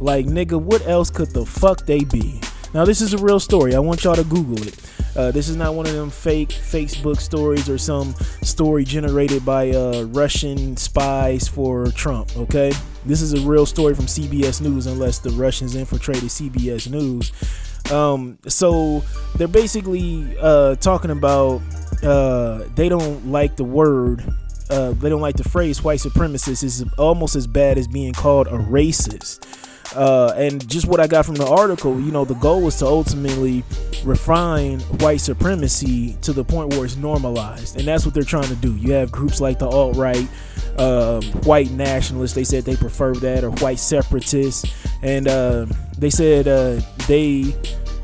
[0.00, 2.40] Like nigga, what else could the fuck they be?
[2.72, 3.74] Now this is a real story.
[3.74, 4.80] I want y'all to Google it.
[5.14, 9.70] Uh, this is not one of them fake Facebook stories or some story generated by
[9.72, 12.34] uh, Russian spies for Trump.
[12.36, 12.72] Okay,
[13.04, 17.30] this is a real story from CBS News, unless the Russians infiltrated CBS News.
[17.92, 19.04] Um, so
[19.36, 21.60] they're basically uh, talking about
[22.02, 24.24] uh, they don't like the word.
[24.70, 28.46] Uh, they don't like the phrase white supremacist is almost as bad as being called
[28.46, 29.46] a racist.
[29.94, 32.86] Uh, and just what I got from the article, you know, the goal was to
[32.86, 33.62] ultimately
[34.04, 38.56] refine white supremacy to the point where it's normalized, and that's what they're trying to
[38.56, 38.74] do.
[38.76, 40.28] You have groups like the alt right,
[40.76, 42.34] uh, white nationalists.
[42.34, 44.64] They said they prefer that, or white separatists,
[45.02, 45.66] and uh,
[45.98, 47.54] they said uh, they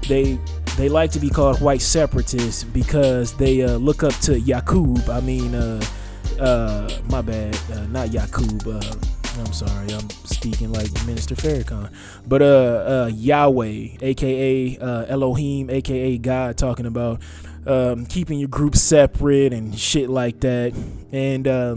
[0.09, 0.39] they
[0.77, 5.09] they like to be called white separatists because they uh, look up to Yakub.
[5.11, 7.59] I mean, uh, my bad,
[7.91, 8.63] not Yakub.
[9.41, 11.93] I'm sorry, I'm speaking like Minister Farrakhan.
[12.27, 12.45] But uh,
[13.07, 17.21] uh Yahweh, aka uh, Elohim, aka God, talking about
[17.67, 20.75] um, keeping your group separate and shit like that.
[21.13, 21.77] And uh,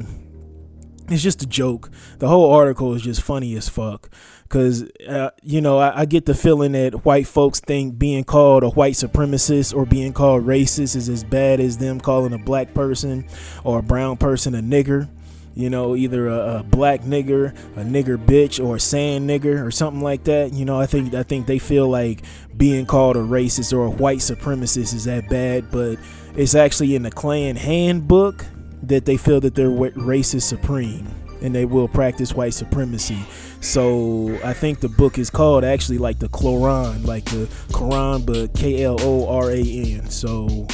[1.09, 1.89] it's just a joke.
[2.19, 4.09] The whole article is just funny as fuck.
[4.49, 8.61] Cause uh, you know I, I, get the feeling that white folks think being called
[8.61, 12.75] a white supremacist or being called racist is as bad as them calling a black
[12.75, 13.25] person
[13.63, 15.09] or a brown person a nigger
[15.55, 19.71] you know, either a, a, black nigger, a nigger bitch, or a sand nigger, or
[19.71, 20.53] something like that.
[20.53, 22.23] You know, I think I think they feel like
[22.57, 25.97] being called a racist or a white supremacist is that bad, but
[26.35, 28.45] it's actually in the Klan handbook
[28.83, 31.07] that they feel that they're racist supreme
[31.41, 33.19] and they will practice white supremacy.
[33.59, 38.53] So I think the book is called actually like the Kloran, like the Quran, but
[38.53, 40.09] K L O R A N.
[40.09, 40.67] So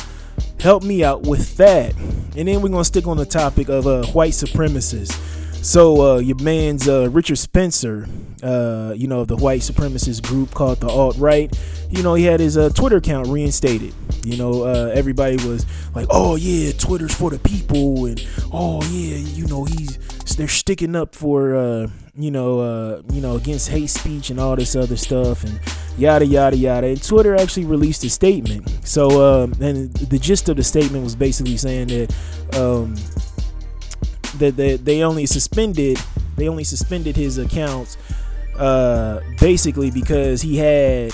[0.59, 1.95] help me out with that.
[2.35, 5.17] And then we're gonna stick on the topic of uh, white supremacists.
[5.63, 8.07] So uh, your man's uh, Richard Spencer,
[8.41, 11.53] uh, you know, the white supremacist group called the alt right.
[11.89, 13.93] You know, he had his uh, Twitter account reinstated.
[14.23, 19.17] You know, uh, everybody was like, "Oh yeah, Twitter's for the people," and "Oh yeah,
[19.17, 19.97] you know, he's
[20.35, 24.55] they're sticking up for uh, you know, uh, you know, against hate speech and all
[24.55, 25.59] this other stuff and
[25.97, 26.87] yada yada yada.
[26.87, 28.69] And Twitter actually released a statement.
[28.85, 32.15] So, um, and the gist of the statement was basically saying that
[32.59, 32.95] um,
[34.37, 35.97] that they, they only suspended
[36.35, 37.97] they only suspended his accounts
[38.57, 41.13] uh, basically because he had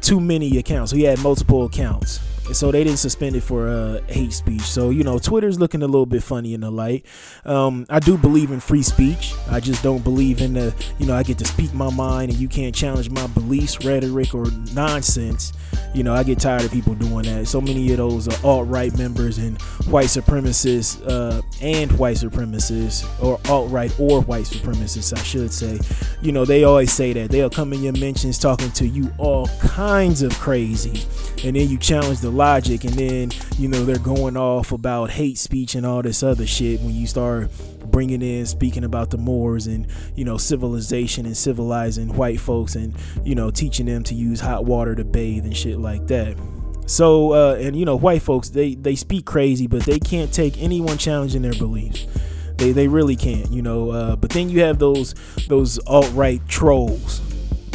[0.00, 0.92] too many accounts.
[0.92, 2.20] He had multiple accounts
[2.52, 4.62] so they didn't suspend it for uh, hate speech.
[4.62, 7.06] So you know, Twitter's looking a little bit funny in the light.
[7.44, 9.32] Um, I do believe in free speech.
[9.50, 12.40] I just don't believe in the you know I get to speak my mind and
[12.40, 15.52] you can't challenge my beliefs, rhetoric, or nonsense.
[15.94, 17.46] You know, I get tired of people doing that.
[17.46, 23.40] So many of those alt right members and white supremacists uh, and white supremacists, or
[23.48, 25.78] alt right or white supremacists, I should say,
[26.22, 27.30] you know, they always say that.
[27.30, 31.06] They'll come in your mentions talking to you all kinds of crazy.
[31.46, 35.38] And then you challenge the logic, and then, you know, they're going off about hate
[35.38, 37.50] speech and all this other shit when you start
[37.86, 39.86] bringing in speaking about the Moors and
[40.16, 44.64] you know civilization and civilizing white folks and you know teaching them to use hot
[44.64, 46.36] water to bathe and shit like that.
[46.86, 50.60] So uh, and you know white folks they they speak crazy, but they can't take
[50.60, 52.06] anyone challenging their beliefs.
[52.56, 53.90] They they really can't, you know.
[53.90, 55.14] Uh, but then you have those
[55.48, 57.20] those alt right trolls.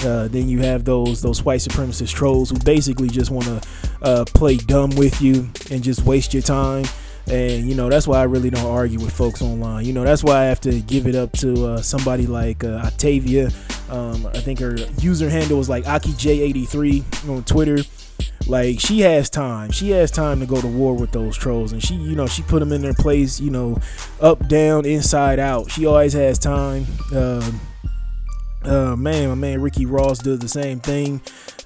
[0.06, 3.62] Uh, then you have those those white supremacist trolls who basically just want to
[4.02, 6.86] uh, play dumb with you and just waste your time.
[7.28, 9.86] And you know that's why I really don't argue with folks online.
[9.86, 12.82] You know that's why I have to give it up to uh, somebody like uh,
[12.86, 13.50] Octavia.
[13.90, 17.80] Um, I think her user handle was like AkiJ83 on Twitter
[18.48, 19.72] like she has time.
[19.72, 21.72] She has time to go to war with those trolls.
[21.72, 23.78] And she you know she put them in their place you know
[24.22, 25.72] up down inside out.
[25.72, 26.86] She always has time.
[27.14, 27.52] Uh,
[28.64, 31.22] uh man my man ricky ross does the same thing.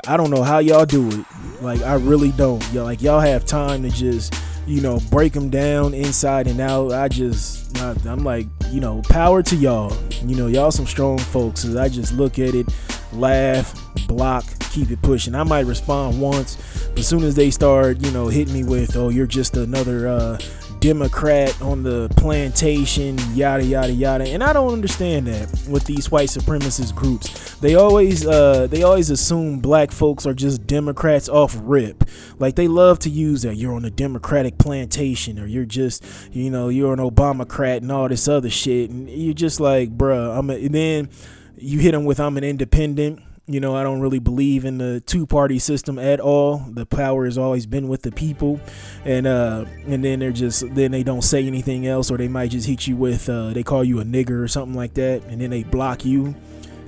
[0.08, 1.26] I don't know how y'all do it.
[1.62, 2.64] Like i really don't.
[2.74, 4.34] Y'all like y'all have time to just
[4.66, 9.44] you know break them down inside and out i just i'm like you know power
[9.44, 9.96] to y'all
[10.26, 12.68] you know y'all some strong folks i just look at it
[13.12, 15.36] laugh block keep it pushing.
[15.36, 16.58] I might respond once,
[16.90, 20.08] but as soon as they start, you know, hitting me with, "Oh, you're just another
[20.08, 20.40] uh,
[20.84, 26.28] Democrat on the plantation," yada yada yada, and I don't understand that with these white
[26.28, 27.56] supremacist groups.
[27.62, 32.04] They always uh, they always assume black folks are just Democrats off rip.
[32.38, 33.56] Like they love to use that.
[33.56, 38.10] You're on a Democratic plantation, or you're just, you know, you're an Obamacrat and all
[38.10, 40.38] this other shit, and you're just like, bruh.
[40.38, 41.10] I'm a, and then
[41.58, 45.02] you hit them with, "I'm an independent." You know, I don't really believe in the
[45.02, 46.60] two party system at all.
[46.60, 48.62] The power has always been with the people.
[49.04, 52.52] And uh and then they're just then they don't say anything else or they might
[52.52, 55.42] just hit you with uh they call you a nigger or something like that and
[55.42, 56.36] then they block you.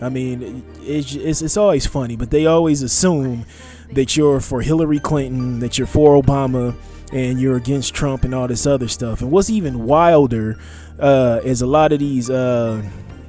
[0.01, 3.45] I mean, it's it's, it's always funny, but they always assume
[3.91, 6.73] that you're for Hillary Clinton, that you're for Obama,
[7.11, 9.21] and you're against Trump and all this other stuff.
[9.21, 10.57] And what's even wilder
[10.99, 12.81] uh, is a lot of these uh,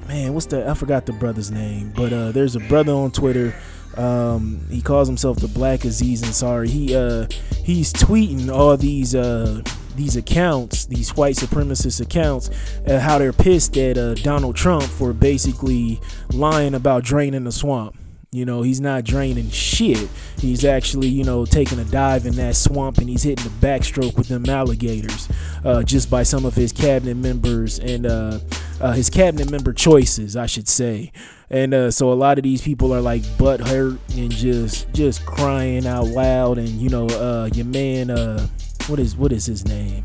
[0.07, 0.69] man, what's the?
[0.69, 3.55] I forgot the brother's name, but uh, there's a brother on Twitter.
[3.97, 6.69] Um, he calls himself the Black Aziz Ansari.
[6.69, 7.27] He uh,
[7.65, 9.63] he's tweeting all these uh,
[9.97, 12.51] these accounts, these white supremacist accounts,
[12.87, 16.01] uh, how they're pissed at uh, Donald Trump for basically
[16.33, 17.97] lying about draining the swamp.
[18.37, 20.11] You know, he's not draining shit.
[20.39, 24.19] He's actually, you know, taking a dive in that swamp and he's hitting the backstroke
[24.19, 25.27] with them alligators
[25.65, 28.39] uh, just by some of his cabinet members and uh,
[28.79, 31.13] uh, his cabinet member choices, I should say.
[31.49, 35.25] And uh, so a lot of these people are like butt hurt and just just
[35.25, 36.59] crying out loud.
[36.59, 38.47] And you know, uh, your man, uh,
[38.87, 40.05] what is what is his name?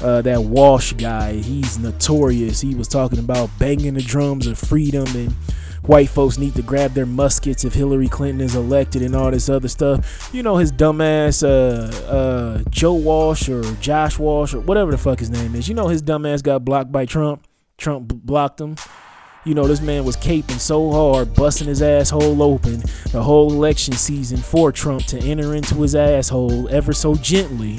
[0.00, 2.62] Uh, that Walsh guy, he's notorious.
[2.62, 5.34] He was talking about banging the drums of freedom and
[5.86, 9.48] white folks need to grab their muskets if Hillary Clinton is elected and all this
[9.48, 10.30] other stuff.
[10.32, 15.20] You know, his dumbass uh, uh, Joe Walsh or Josh Walsh or whatever the fuck
[15.20, 15.68] his name is.
[15.68, 17.46] You know, his dumbass got blocked by Trump.
[17.78, 18.76] Trump blocked him.
[19.44, 23.94] You know, this man was caping so hard, busting his asshole open the whole election
[23.94, 27.78] season for Trump to enter into his asshole ever so gently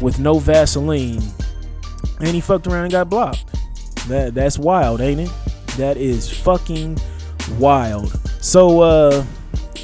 [0.00, 1.22] with no Vaseline.
[2.20, 3.44] And he fucked around and got blocked.
[4.06, 5.30] That that's wild, ain't it?
[5.78, 6.98] That is fucking
[7.58, 8.20] wild.
[8.42, 9.24] So uh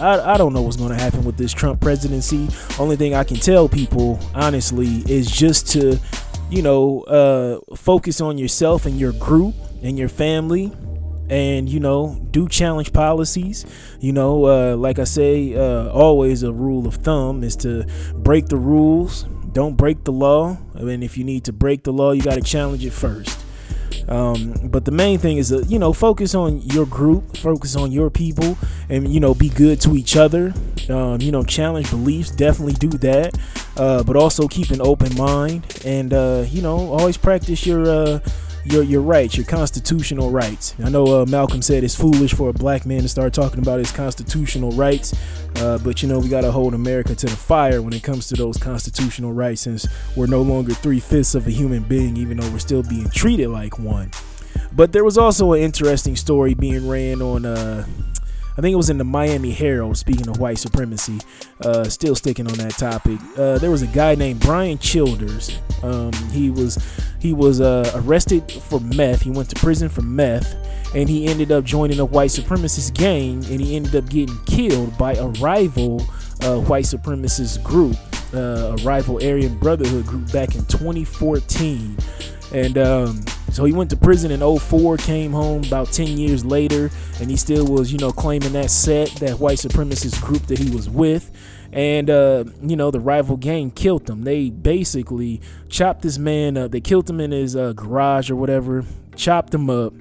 [0.01, 2.49] I, I don't know what's going to happen with this Trump presidency.
[2.79, 5.99] Only thing I can tell people, honestly, is just to,
[6.49, 10.73] you know, uh, focus on yourself and your group and your family
[11.29, 13.65] and you know do challenge policies
[14.01, 18.47] you know uh, like i say uh, always a rule of thumb is to break
[18.47, 22.11] the rules don't break the law I mean, if you need to break the law
[22.11, 23.39] you got to challenge it first
[24.11, 27.93] um, but the main thing is, uh, you know, focus on your group, focus on
[27.93, 30.53] your people, and you know, be good to each other.
[30.89, 33.39] Um, you know, challenge beliefs, definitely do that.
[33.77, 38.19] Uh, but also keep an open mind, and uh, you know, always practice your uh,
[38.65, 40.75] your your rights, your constitutional rights.
[40.83, 43.79] I know uh, Malcolm said it's foolish for a black man to start talking about
[43.79, 45.15] his constitutional rights,
[45.57, 48.29] uh, but you know we got to hold America to the fire when it comes
[48.29, 52.39] to those constitutional rights, since we're no longer three fifths of a human being, even
[52.39, 54.11] though we're still being treated like one.
[54.73, 57.87] But there was also an interesting story being ran on uh,
[58.61, 59.97] I think it was in the Miami Herald.
[59.97, 61.19] Speaking of white supremacy,
[61.63, 63.19] uh, still sticking on that topic.
[63.35, 65.59] Uh, there was a guy named Brian Childers.
[65.83, 66.77] Um, he was
[67.21, 69.23] he was uh, arrested for meth.
[69.23, 70.55] He went to prison for meth,
[70.95, 74.99] and he ended up joining a white supremacist gang, and he ended up getting killed
[74.99, 76.03] by a rival
[76.43, 77.97] uh, white supremacist group,
[78.35, 81.97] uh, a rival Aryan Brotherhood group back in 2014
[82.53, 86.91] And um, so he went to prison in 04, came home about 10 years later,
[87.21, 90.71] and he still was, you know, claiming that set, that white supremacist group that he
[90.75, 91.31] was with.
[91.73, 94.23] And, uh, you know, the rival gang killed him.
[94.23, 96.73] They basically chopped this man up.
[96.73, 98.85] They killed him in his uh, garage or whatever,
[99.15, 99.93] chopped him up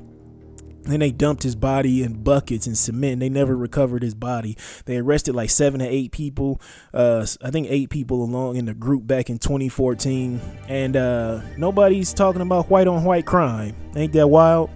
[0.91, 3.19] then they dumped his body in buckets and cement.
[3.19, 4.57] They never recovered his body.
[4.85, 6.61] They arrested like seven to eight people.
[6.93, 10.41] Uh, I think eight people along in the group back in 2014.
[10.67, 13.75] And uh, nobody's talking about white on white crime.
[13.95, 14.69] Ain't that wild?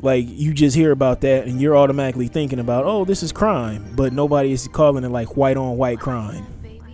[0.00, 3.92] Like you just hear about that and you're automatically thinking about, oh, this is crime,
[3.96, 6.46] but nobody is calling it like white on white crime.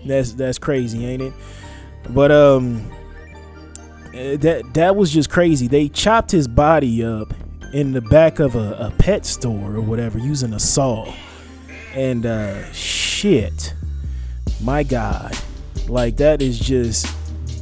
[0.06, 1.32] That's that's crazy, ain't it?
[2.10, 2.90] But um,
[4.14, 5.68] eh, that that was just crazy.
[5.68, 7.34] They chopped his body up
[7.72, 11.12] in the back of a, a pet store or whatever using a saw.
[11.94, 13.74] And uh, shit,
[14.62, 15.36] my God,
[15.88, 17.06] like that is just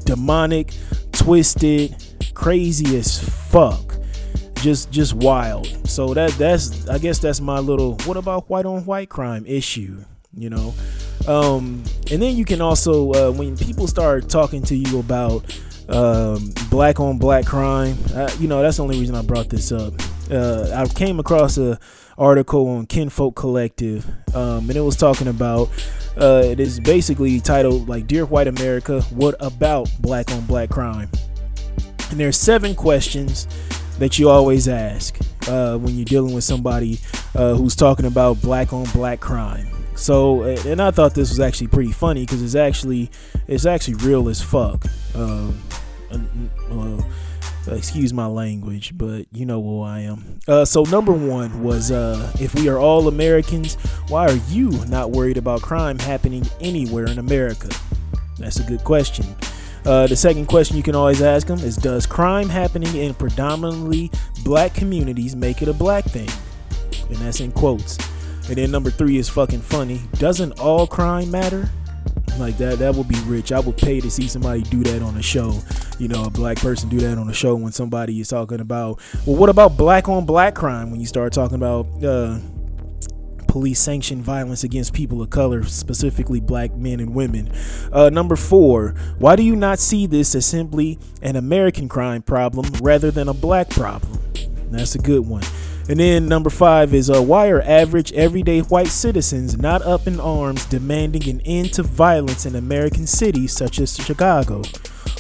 [0.04, 0.72] demonic,
[1.12, 1.96] twisted,
[2.34, 3.18] crazy as
[3.48, 3.94] fuck.
[4.56, 5.66] Just just wild.
[5.88, 10.04] So that that's I guess that's my little what about white on white crime issue,
[10.36, 10.74] you know.
[11.26, 15.44] Um, and then you can also uh, when people start talking to you about
[15.90, 17.96] um, black on black crime.
[18.14, 19.94] Uh, you know, that's the only reason I brought this up.
[20.30, 21.78] Uh, I came across a
[22.16, 25.68] article on Kinfolk Kollective, um, and it was talking about.
[26.16, 31.08] Uh, it is basically titled like "Dear White America, What About Black on Black Crime?"
[32.10, 33.46] And there's seven questions
[34.00, 35.16] that you always ask
[35.48, 36.98] uh, when you're dealing with somebody
[37.36, 39.68] uh, who's talking about black on black crime.
[39.96, 43.10] So, and I thought this was actually pretty funny because it's actually
[43.46, 44.86] it's actually real as fuck.
[45.14, 45.60] Um,
[46.70, 47.04] well,
[47.68, 50.40] excuse my language, but you know who I am.
[50.48, 53.74] Uh, so number one was uh, if we are all Americans,
[54.08, 57.68] why are you not worried about crime happening anywhere in America?
[58.38, 59.26] That's a good question.
[59.84, 64.10] Uh, the second question you can always ask them is Does crime happening in predominantly
[64.44, 66.28] black communities make it a black thing?
[67.08, 67.98] And that's in quotes.
[68.50, 70.02] And then number three is fucking funny.
[70.14, 71.70] Doesn't all crime matter?
[72.36, 73.52] Like that, that would be rich.
[73.52, 75.60] I would pay to see somebody do that on a show.
[76.00, 78.98] You know, a black person do that on a show when somebody is talking about,
[79.24, 80.90] well, what about black on black crime?
[80.90, 82.40] When you start talking about uh,
[83.46, 87.52] police sanctioned violence against people of color, specifically black men and women.
[87.92, 92.66] Uh, number four, why do you not see this as simply an American crime problem
[92.82, 94.20] rather than a black problem?
[94.70, 95.44] That's a good one.
[95.88, 100.20] And then number five is uh, why are average, everyday white citizens not up in
[100.20, 104.62] arms demanding an end to violence in American cities such as Chicago?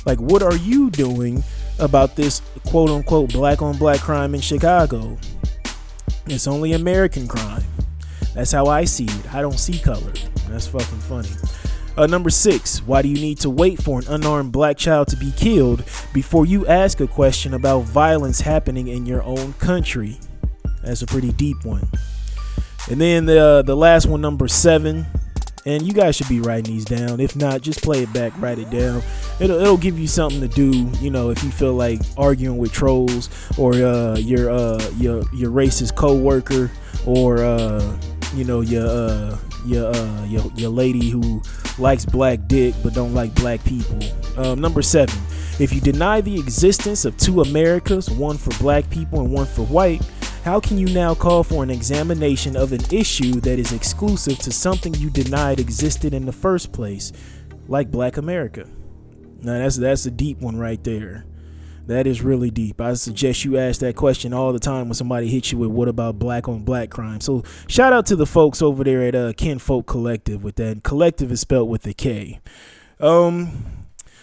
[0.06, 1.42] Like, what are you doing
[1.78, 5.18] about this quote unquote black on black crime in Chicago?
[6.26, 7.64] It's only American crime.
[8.34, 9.34] That's how I see it.
[9.34, 10.12] I don't see color.
[10.48, 11.30] That's fucking funny.
[11.96, 15.16] Uh, number six, why do you need to wait for an unarmed black child to
[15.16, 20.18] be killed before you ask a question about violence happening in your own country?
[20.82, 21.88] That's a pretty deep one.
[22.90, 25.06] And then the uh, the last one, number seven,
[25.66, 27.20] and you guys should be writing these down.
[27.20, 29.02] If not, just play it back, write it down.
[29.38, 30.90] It'll it'll give you something to do.
[31.00, 35.50] You know, if you feel like arguing with trolls or uh, your uh, your your
[35.50, 36.70] racist coworker
[37.06, 37.98] or uh,
[38.34, 41.42] you know your uh, your uh, your your lady who
[41.78, 43.98] likes black dick but don't like black people.
[44.36, 45.18] Um, number seven,
[45.58, 49.66] if you deny the existence of two Americas, one for black people and one for
[49.66, 50.02] white
[50.44, 54.50] how can you now call for an examination of an issue that is exclusive to
[54.50, 57.12] something you denied existed in the first place,
[57.68, 58.66] like Black America?
[59.42, 61.26] Now that's that's a deep one right there.
[61.86, 62.80] That is really deep.
[62.80, 65.88] I suggest you ask that question all the time when somebody hits you with what
[65.88, 67.20] about black on black crime.
[67.20, 70.84] So shout out to the folks over there at uh, Kinfolk Kollective with that.
[70.84, 72.40] Collective is spelled with a K.
[73.00, 73.79] Um,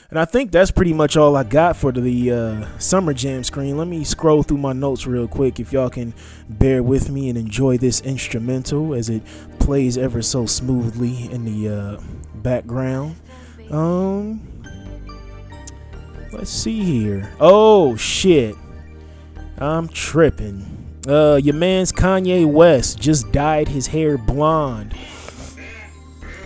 [0.09, 3.77] and I think that's pretty much all I got for the uh, Summer Jam screen.
[3.77, 6.13] Let me scroll through my notes real quick if y'all can
[6.47, 9.21] bear with me and enjoy this instrumental as it
[9.59, 12.01] plays ever so smoothly in the uh,
[12.35, 13.17] background.
[13.69, 14.63] Um,
[16.31, 17.29] let's see here.
[17.41, 18.55] Oh shit,
[19.57, 20.73] I'm tripping.
[21.05, 24.93] Uh, your man's Kanye West just dyed his hair blonde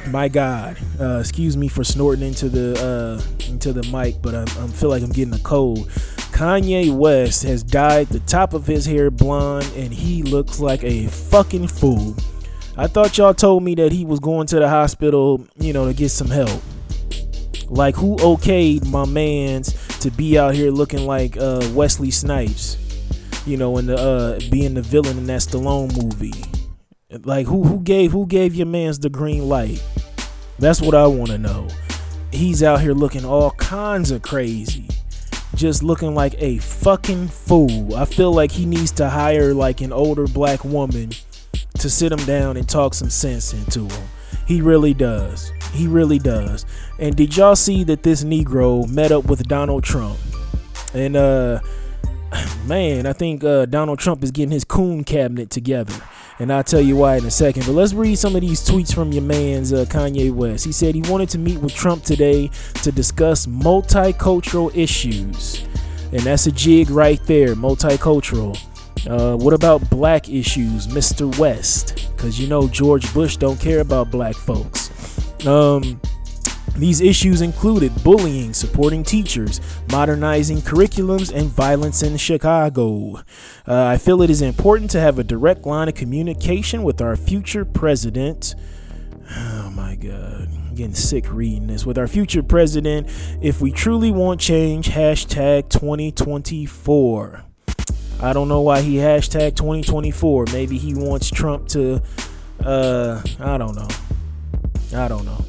[0.07, 4.43] my God, uh, excuse me for snorting into the uh, into the mic, but I,
[4.43, 5.89] I feel like I'm getting a cold.
[6.31, 11.07] Kanye West has dyed the top of his hair blonde, and he looks like a
[11.07, 12.15] fucking fool.
[12.77, 15.93] I thought y'all told me that he was going to the hospital, you know, to
[15.93, 16.61] get some help.
[17.67, 22.77] Like who okayed my man's to be out here looking like uh, Wesley Snipes,
[23.45, 26.33] you know, the uh, being the villain in that Stallone movie.
[27.23, 29.83] Like who who gave who gave your man's the green light?
[30.59, 31.67] That's what I want to know.
[32.31, 34.87] He's out here looking all kinds of crazy.
[35.55, 37.95] just looking like a fucking fool.
[37.95, 41.11] I feel like he needs to hire like an older black woman
[41.79, 44.07] to sit him down and talk some sense into him.
[44.47, 45.51] He really does.
[45.73, 46.65] He really does.
[46.99, 50.17] And did y'all see that this Negro met up with Donald Trump?
[50.93, 51.59] And uh
[52.65, 55.93] man, I think uh, Donald Trump is getting his coon cabinet together.
[56.39, 57.65] And I'll tell you why in a second.
[57.65, 60.65] But let's read some of these tweets from your man's uh, Kanye West.
[60.65, 62.49] He said he wanted to meet with Trump today
[62.83, 65.63] to discuss multicultural issues.
[66.11, 68.57] And that's a jig right there, multicultural.
[69.07, 71.35] Uh, what about black issues, Mr.
[71.37, 72.11] West?
[72.15, 74.89] Because you know George Bush don't care about black folks.
[75.47, 75.99] Um,
[76.75, 79.59] these issues included bullying, supporting teachers,
[79.91, 83.17] modernizing curriculums, and violence in Chicago.
[83.67, 87.15] Uh, I feel it is important to have a direct line of communication with our
[87.15, 88.55] future president.
[89.35, 90.49] Oh my God.
[90.71, 91.85] I'm getting sick reading this.
[91.85, 93.07] With our future president,
[93.41, 97.43] if we truly want change, hashtag 2024.
[98.21, 100.45] I don't know why he hashtag 2024.
[100.53, 102.01] Maybe he wants Trump to,
[102.63, 103.87] uh, I don't know.
[104.95, 105.45] I don't know.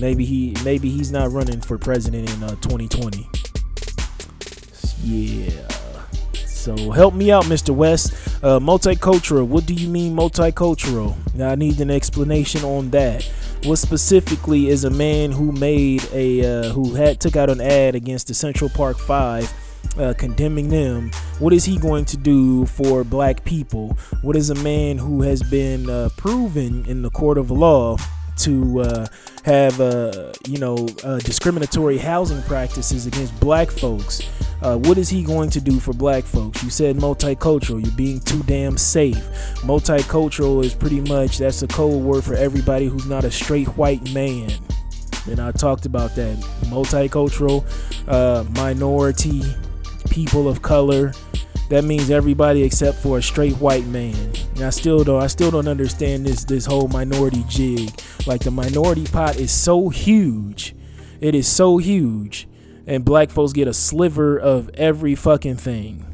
[0.00, 3.28] Maybe he maybe he's not running for president in uh, 2020.
[5.02, 5.50] Yeah.
[6.64, 7.74] So help me out, Mr.
[7.74, 8.12] West.
[8.42, 9.46] Uh, multicultural.
[9.46, 11.14] What do you mean multicultural?
[11.34, 13.22] Now I need an explanation on that.
[13.64, 17.94] What specifically is a man who made a uh, who had took out an ad
[17.94, 19.52] against the Central Park Five?
[19.98, 21.10] Uh, condemning them.
[21.38, 23.96] What is he going to do for black people?
[24.22, 27.96] What is a man who has been uh, proven in the court of law
[28.38, 29.06] to uh,
[29.44, 34.22] have uh, you know uh, discriminatory housing practices against black folks.
[34.62, 36.62] Uh, what is he going to do for black folks?
[36.62, 37.84] You said multicultural.
[37.84, 39.22] You're being too damn safe.
[39.60, 44.12] Multicultural is pretty much that's a code word for everybody who's not a straight white
[44.14, 44.50] man.
[45.26, 47.64] And I talked about that multicultural,
[48.08, 49.42] uh, minority,
[50.10, 51.12] people of color,
[51.68, 54.32] that means everybody except for a straight white man.
[54.54, 57.90] And I still don't I still don't understand this this whole minority jig.
[58.26, 60.74] Like the minority pot is so huge.
[61.20, 62.46] It is so huge.
[62.86, 66.13] And black folks get a sliver of every fucking thing.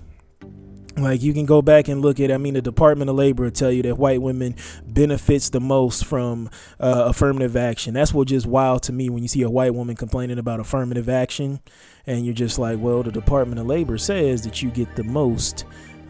[1.02, 3.50] Like you can go back and look at, I mean, the Department of Labor will
[3.50, 7.94] tell you that white women benefits the most from uh, affirmative action.
[7.94, 11.08] That's what just wild to me when you see a white woman complaining about affirmative
[11.08, 11.60] action,
[12.06, 15.64] and you're just like, well, the Department of Labor says that you get the most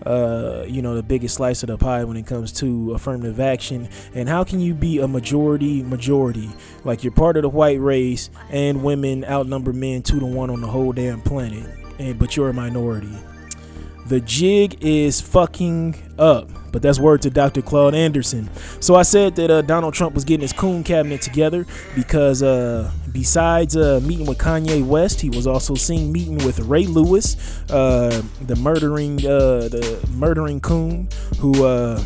[0.06, 3.88] uh, you know, the biggest slice of the pie when it comes to affirmative action.
[4.14, 6.48] And how can you be a majority majority?
[6.84, 10.60] Like you're part of the white race and women outnumber men two to one on
[10.60, 11.68] the whole damn planet.
[11.98, 13.14] And but you're a minority.
[14.10, 16.50] The jig is fucking up.
[16.72, 17.62] But that's word to Dr.
[17.62, 18.50] Claude Anderson.
[18.80, 22.90] So I said that uh, Donald Trump was getting his coon cabinet together because uh,
[23.12, 27.36] besides uh, meeting with Kanye West, he was also seen meeting with Ray Lewis,
[27.70, 31.08] uh, the murdering uh, the murdering coon
[31.38, 32.02] who uh,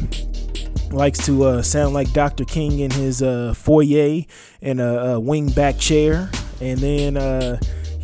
[0.91, 2.45] likes to sound like Dr.
[2.45, 3.21] King in his
[3.57, 4.25] foyer
[4.61, 6.31] in a, a wingback chair,
[6.61, 7.17] and then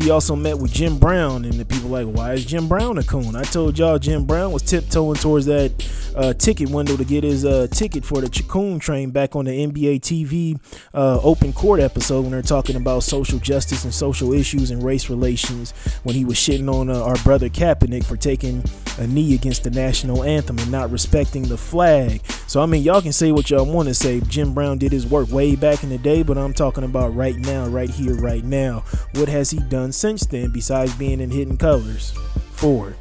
[0.00, 3.02] he also met with Jim Brown, and the people like, why is Jim Brown a
[3.02, 3.36] coon?
[3.36, 5.72] I told y'all Jim Brown was tiptoeing towards that
[6.16, 9.66] uh, ticket window to get his uh, ticket for the Chacon train back on the
[9.66, 10.58] NBA TV
[10.94, 15.10] uh, open court episode when they're talking about social justice and social issues and race
[15.10, 15.72] relations.
[16.02, 18.64] When he was shitting on uh, our brother Kaepernick for taking
[18.98, 22.22] a knee against the national anthem and not respecting the flag.
[22.50, 24.18] So I mean, y'all can say what y'all want to say.
[24.22, 27.36] Jim Brown did his work way back in the day, but I'm talking about right
[27.36, 28.82] now, right here, right now.
[29.14, 29.92] What has he done?
[29.92, 32.10] since then besides being in Hidden Colors?
[32.54, 32.96] Four.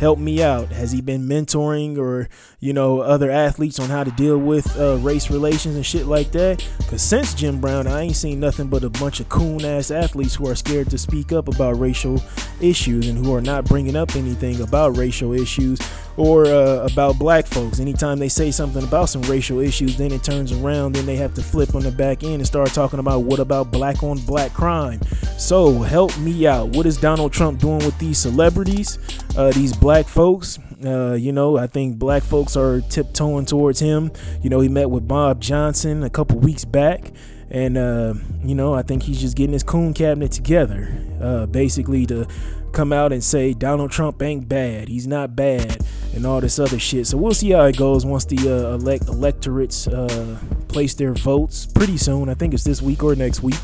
[0.00, 0.70] Help me out.
[0.70, 2.28] Has he been mentoring or,
[2.60, 6.32] you know, other athletes on how to deal with uh, race relations and shit like
[6.32, 6.66] that?
[6.78, 10.34] Because since Jim Brown, I ain't seen nothing but a bunch of coon ass athletes
[10.34, 12.20] who are scared to speak up about racial
[12.60, 15.78] issues and who are not bringing up anything about racial issues
[16.16, 17.78] or uh, about black folks.
[17.78, 21.34] Anytime they say something about some racial issues, then it turns around, then they have
[21.34, 24.52] to flip on the back end and start talking about what about black on black
[24.52, 25.00] crime.
[25.38, 26.70] So help me out.
[26.70, 28.98] What is Donald Trump doing with these celebrities,
[29.36, 30.58] uh, these black folks?
[30.84, 34.12] Uh, you know, I think black folks are tiptoeing towards him.
[34.42, 37.12] You know, he met with Bob Johnson a couple weeks back.
[37.50, 38.14] And, uh,
[38.44, 42.26] you know, I think he's just getting his coon cabinet together, uh, basically to
[42.72, 44.88] come out and say Donald Trump ain't bad.
[44.88, 45.82] He's not bad
[46.14, 47.06] and all this other shit.
[47.06, 51.66] So we'll see how it goes once the uh, elect- electorates uh, place their votes
[51.66, 52.28] pretty soon.
[52.28, 53.58] I think it's this week or next week.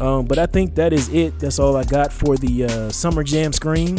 [0.00, 1.38] Um, but I think that is it.
[1.38, 3.98] That's all I got for the uh, Summer Jam screen.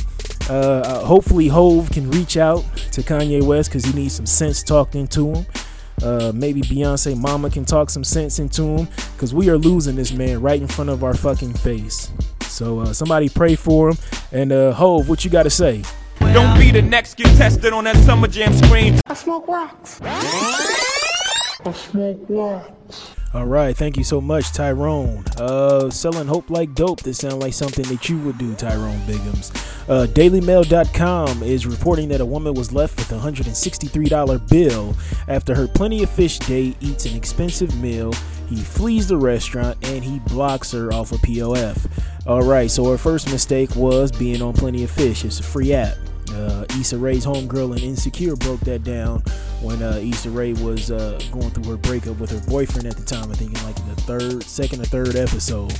[0.49, 4.61] Uh, uh, hopefully, Hov can reach out to Kanye West because he needs some sense
[4.63, 5.45] talked into him.
[6.01, 10.11] Uh, maybe Beyonce Mama can talk some sense into him because we are losing this
[10.11, 12.11] man right in front of our fucking face.
[12.41, 13.97] So uh, somebody pray for him.
[14.31, 15.83] And uh, Hov, what you got to say?
[16.19, 18.99] Don't be the next get tested on that summer jam screen.
[19.07, 19.99] I smoke rocks.
[20.01, 23.13] I smoke rocks.
[23.33, 25.25] All right, thank you so much, Tyrone.
[25.39, 27.01] Uh, selling hope like dope.
[27.01, 29.49] This sounds like something that you would do, Tyrone Biggums.
[29.89, 34.95] Uh, DailyMail.com is reporting that a woman was left with a $163 bill
[35.27, 38.13] after her Plenty of Fish day eats an expensive meal.
[38.49, 41.89] He flees the restaurant and he blocks her off of POF.
[42.27, 45.25] All right, so her first mistake was being on Plenty of Fish.
[45.25, 45.97] It's a free app.
[46.33, 49.23] Uh, Issa Rae's homegirl and Insecure broke that down
[49.61, 53.05] when uh, Issa Rae was uh, going through her breakup with her boyfriend at the
[53.05, 53.31] time.
[53.31, 55.73] I think in like the third, second or third episode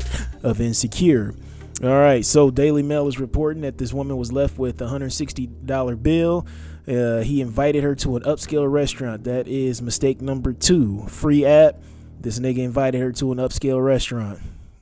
[0.44, 1.34] of Insecure.
[1.82, 6.04] All right, so Daily Mail is reporting that this woman was left with a $160
[6.04, 6.46] bill.
[6.88, 9.24] Uh, he invited her to an upscale restaurant.
[9.24, 11.06] That is mistake number two.
[11.08, 11.82] Free app.
[12.20, 14.40] This nigga invited her to an upscale restaurant.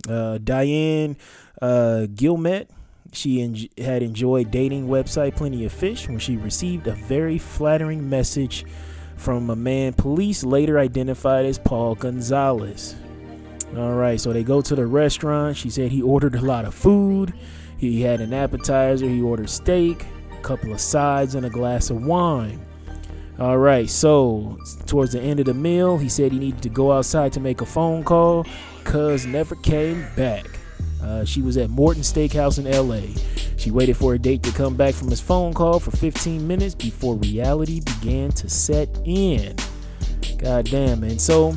[0.07, 1.17] Uh, Diane
[1.61, 2.67] uh, Gilmet
[3.11, 8.09] she en- had enjoyed dating website Plenty of Fish when she received a very flattering
[8.09, 8.65] message
[9.17, 12.95] from a man police later identified as Paul Gonzalez.
[13.77, 15.55] All right, so they go to the restaurant.
[15.55, 17.33] She said he ordered a lot of food.
[17.77, 22.03] He had an appetizer, he ordered steak, a couple of sides, and a glass of
[22.03, 22.65] wine.
[23.39, 26.91] All right, so towards the end of the meal, he said he needed to go
[26.91, 28.45] outside to make a phone call.
[28.83, 30.60] Cuz never came back.
[31.03, 33.01] Uh, she was at Morton Steakhouse in LA.
[33.57, 36.75] She waited for a date to come back from his phone call for 15 minutes
[36.75, 39.55] before reality began to set in.
[40.37, 41.03] God damn.
[41.03, 41.55] And so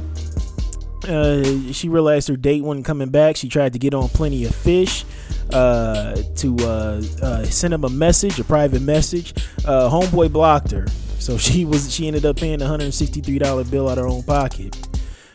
[1.09, 3.37] uh, she realized her date wasn't coming back.
[3.37, 5.05] She tried to get on Plenty of Fish
[5.53, 9.35] uh, to uh, uh send him a message, a private message.
[9.65, 10.87] Uh, homeboy blocked her.
[11.19, 14.77] So she was she ended up paying a $163 bill out of her own pocket.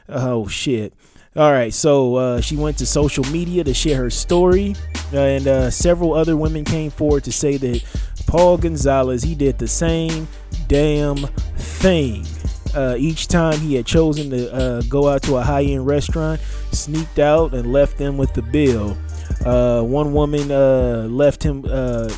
[0.07, 0.93] Oh shit.
[1.35, 4.75] All right, so uh, she went to social media to share her story,
[5.13, 7.83] and uh, several other women came forward to say that
[8.25, 10.27] Paul Gonzalez he did the same
[10.67, 11.17] damn
[11.55, 12.25] thing.
[12.73, 17.19] Uh, each time he had chosen to uh, go out to a high-end restaurant, sneaked
[17.19, 18.97] out and left them with the bill.
[19.45, 21.63] Uh, one woman uh, left him.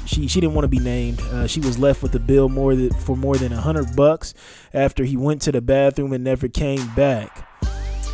[0.05, 1.21] She she didn't want to be named.
[1.47, 4.33] She was left with the bill more than, for more than a hundred bucks
[4.73, 7.50] after he went to the bathroom and never came back.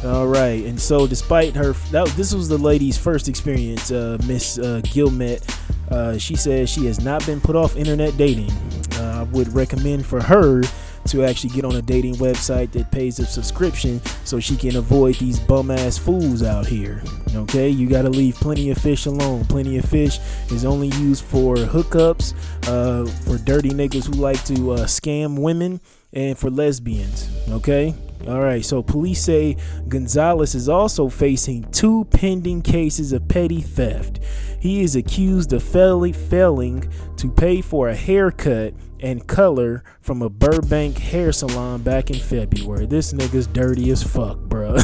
[0.06, 4.60] All right, and so despite her, that this was the lady's first experience, uh, Miss
[4.60, 5.42] uh, Gilmet.
[5.90, 8.52] Uh, she says she has not been put off internet dating.
[8.94, 10.62] Uh, I would recommend for her
[11.08, 15.16] to actually get on a dating website that pays a subscription so she can avoid
[15.16, 17.02] these bum ass fools out here.
[17.34, 19.46] Okay, you got to leave plenty of fish alone.
[19.46, 20.20] Plenty of fish
[20.52, 22.34] is only used for hookups,
[22.68, 25.82] uh, for dirty niggas who like to uh, scam women,
[26.14, 27.30] and for lesbians.
[27.50, 27.96] Okay.
[28.26, 29.58] All right, so police say
[29.88, 34.20] Gonzalez is also facing two pending cases of petty theft.
[34.60, 40.30] He is accused of failing, failing to pay for a haircut and color from a
[40.30, 42.88] Burbank hair salon back in February.
[42.88, 44.74] This nigga's dirty as fuck, bro.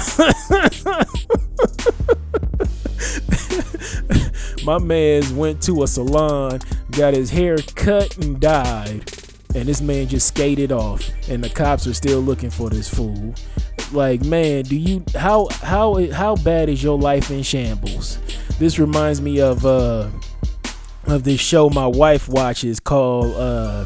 [4.63, 6.59] My man's went to a salon,
[6.91, 9.22] got his hair cut and dyed
[9.55, 11.09] and this man just skated off.
[11.29, 13.33] And the cops are still looking for this fool.
[13.91, 18.17] Like man do you how how how bad is your life in shambles?
[18.59, 20.09] This reminds me of uh
[21.05, 23.83] of this show my wife watches called uh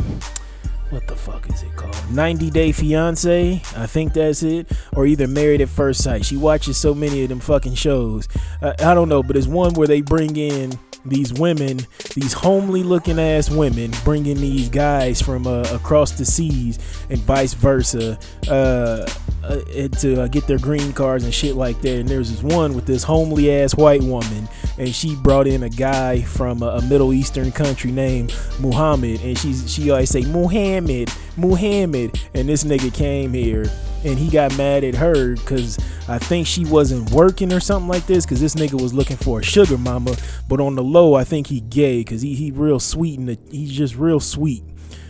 [0.89, 1.93] what the fuck is it called?
[2.13, 4.71] 90 day fiance i think that's it.
[4.95, 6.23] Or either married at first sight.
[6.23, 8.29] She watches so many of them fucking shows.
[8.61, 11.79] I don't know but it's one where they bring in these women,
[12.15, 16.79] these homely looking ass women, bringing these guys from uh, across the seas
[17.09, 18.17] and vice versa
[18.49, 19.07] uh,
[19.43, 21.99] uh, to uh, get their green cards and shit like that.
[21.99, 25.69] And there's this one with this homely ass white woman, and she brought in a
[25.69, 31.11] guy from a, a Middle Eastern country named Muhammad, and she's she always say Muhammad,
[31.37, 33.65] Muhammad, and this nigga came here
[34.07, 35.77] and he got mad at her because
[36.07, 39.39] I think she wasn't working or something like this because this nigga was looking for
[39.39, 40.15] a sugar mama.
[40.47, 43.71] But on the low, I think he gay because he, he real sweet and he's
[43.71, 44.63] just real sweet,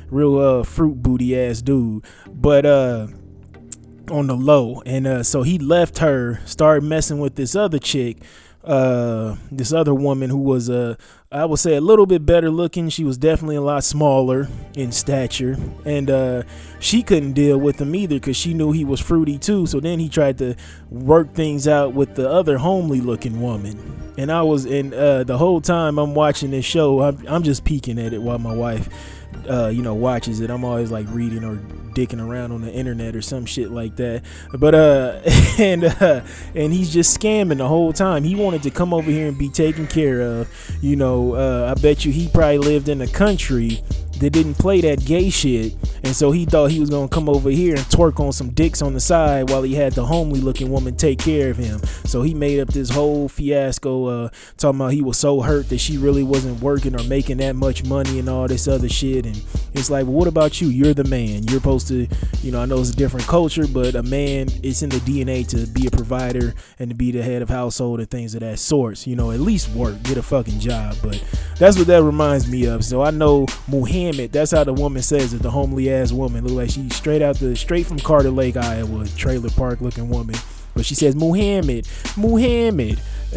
[0.09, 2.03] real uh, fruit booty ass dude.
[2.27, 3.07] But uh,
[4.09, 8.17] on the low, and uh, so he left her, started messing with this other chick
[8.67, 10.95] uh, this other woman who was uh,
[11.29, 12.87] I would say a little bit better looking.
[12.87, 16.43] She was definitely a lot smaller in stature, and uh,
[16.79, 19.65] she couldn't deal with him either because she knew he was fruity too.
[19.65, 20.55] So then he tried to
[20.89, 25.37] work things out with the other homely looking woman, and I was and uh, the
[25.37, 28.87] whole time I'm watching this show, I'm, I'm just peeking at it while my wife,
[29.49, 30.49] uh, you know, watches it.
[30.49, 31.61] I'm always like reading or
[31.97, 34.21] dicking around on the internet or some shit like that.
[34.53, 35.19] But uh,
[35.57, 36.21] and uh,
[36.53, 38.23] and he's just scamming the whole time.
[38.23, 41.79] He wanted to come over here and be taken care of, you know, uh, I
[41.81, 43.81] bet you he probably lived in the country
[44.19, 45.75] that didn't play that gay shit.
[46.03, 48.81] And so he thought he was gonna come over here and twerk on some dicks
[48.81, 51.79] on the side while he had the homely looking woman take care of him.
[52.05, 55.79] So he made up this whole fiasco, uh, talking about he was so hurt that
[55.79, 59.25] she really wasn't working or making that much money and all this other shit.
[59.25, 59.41] And
[59.73, 60.69] it's like, well, what about you?
[60.69, 61.43] You're the man.
[61.43, 62.07] You're supposed to,
[62.41, 65.47] you know, I know it's a different culture, but a man, it's in the DNA
[65.49, 68.59] to be a provider and to be the head of household and things of that
[68.59, 69.05] sort.
[69.05, 70.95] You know, at least work, get a fucking job.
[71.03, 71.23] But
[71.59, 72.83] that's what that reminds me of.
[72.85, 73.45] So I know
[74.07, 76.45] Muhammad, that's how the woman says it, the homely ass woman.
[76.45, 80.35] Look like she's straight out the straight from Carter Lake, Iowa, trailer park looking woman.
[80.73, 83.01] But she says Muhammad, Muhammad.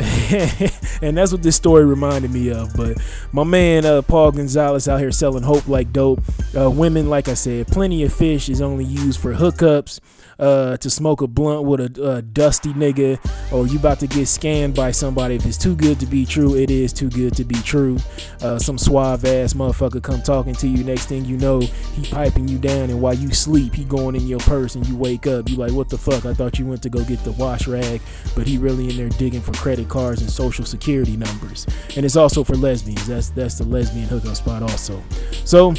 [1.02, 2.72] and that's what this story reminded me of.
[2.76, 2.98] But
[3.32, 6.22] my man uh, Paul Gonzalez out here selling hope like dope.
[6.56, 9.98] Uh, women, like I said, plenty of fish is only used for hookups
[10.40, 13.18] uh, to smoke a blunt with a, a dusty nigga,
[13.52, 15.36] or you about to get scanned by somebody.
[15.36, 17.98] If it's too good to be true, it is too good to be true.
[18.40, 20.82] Uh, some suave ass motherfucker come talking to you.
[20.82, 24.26] Next thing you know, he piping you down, and while you sleep, he going in
[24.26, 25.48] your purse, and you wake up.
[25.48, 26.24] You like, what the fuck?
[26.24, 28.00] I thought you went to go get the wash rag,
[28.34, 31.66] but he really in there digging for credit cards and social security numbers.
[31.96, 33.06] And it's also for lesbians.
[33.06, 35.02] That's that's the lesbian hookup spot also.
[35.44, 35.74] So.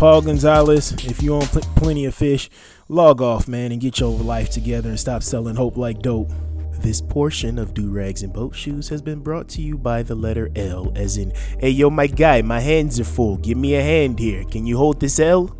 [0.00, 2.48] Paul Gonzalez, if you own pl- plenty of fish,
[2.90, 6.32] log off, man, and get your life together and stop selling hope like dope.
[6.80, 10.14] This portion of Do Rags and Boat Shoes has been brought to you by the
[10.14, 13.36] letter L, as in, hey yo, my guy, my hands are full.
[13.36, 14.44] Give me a hand here.
[14.44, 15.56] Can you hold this L?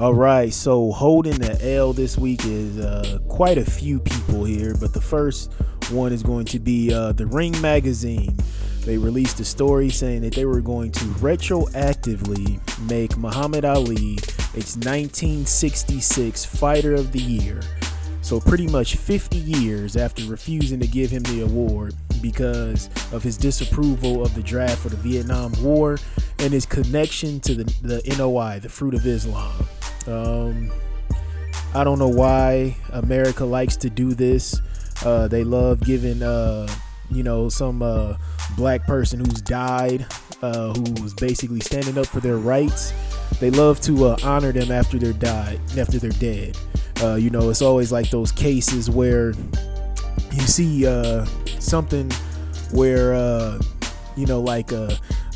[0.00, 4.74] All right, so holding the L this week is uh, quite a few people here,
[4.80, 5.52] but the first
[5.90, 8.36] one is going to be uh, the Ring Magazine.
[8.80, 14.14] They released a story saying that they were going to retroactively make Muhammad Ali
[14.54, 17.60] its 1966 Fighter of the Year.
[18.20, 23.36] So, pretty much 50 years after refusing to give him the award because of his
[23.36, 25.98] disapproval of the draft for the Vietnam War
[26.40, 29.52] and his connection to the, the NOI, the Fruit of Islam.
[30.06, 30.72] Um,
[31.74, 34.60] I don't know why America likes to do this.
[35.04, 36.68] Uh, they love giving, uh,
[37.10, 38.16] you know, some uh,
[38.56, 40.06] black person who's died,
[40.40, 42.92] uh, who was basically standing up for their rights.
[43.40, 46.56] They love to uh, honor them after they're died, after they're dead.
[47.02, 49.32] Uh, you know, it's always like those cases where
[50.32, 50.84] you see
[51.58, 52.10] something
[52.72, 53.14] where,
[54.16, 54.70] you know, like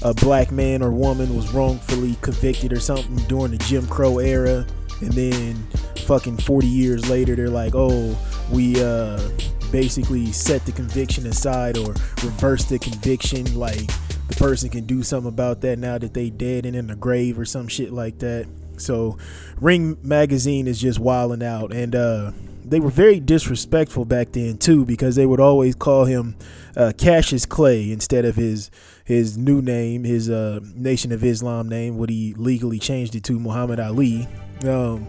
[0.02, 4.66] a, black man or woman was wrongfully convicted or something during the Jim Crow era,
[5.00, 5.56] and then
[6.04, 8.18] fucking 40 years later, they're like, oh,
[8.50, 9.20] we uh,
[9.70, 11.94] basically set the conviction aside or
[12.24, 13.54] reverse the conviction.
[13.54, 13.86] Like
[14.28, 17.38] the person can do something about that now that they dead and in the grave
[17.38, 18.46] or some shit like that.
[18.76, 19.18] So
[19.60, 22.32] Ring Magazine is just wilding out, and uh,
[22.70, 26.36] they were very disrespectful back then too because they would always call him
[26.76, 28.70] uh, Cassius Clay instead of his
[29.04, 33.40] his new name, his uh, Nation of Islam name, what he legally changed it to
[33.40, 34.28] Muhammad Ali.
[34.64, 35.08] Um,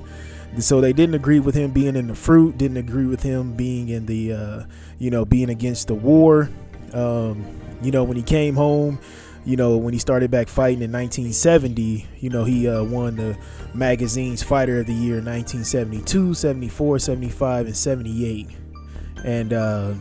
[0.57, 3.89] so they didn't agree with him being in the fruit, didn't agree with him being
[3.89, 4.63] in the, uh,
[4.97, 6.49] you know, being against the war.
[6.93, 7.45] Um,
[7.81, 8.99] you know, when he came home,
[9.49, 13.35] you know, when he started back fighting in 1970, you know, he uh, won the
[13.73, 18.47] magazine's Fighter of the Year in 1972, 74, 75, and 78.
[19.25, 19.95] And uh,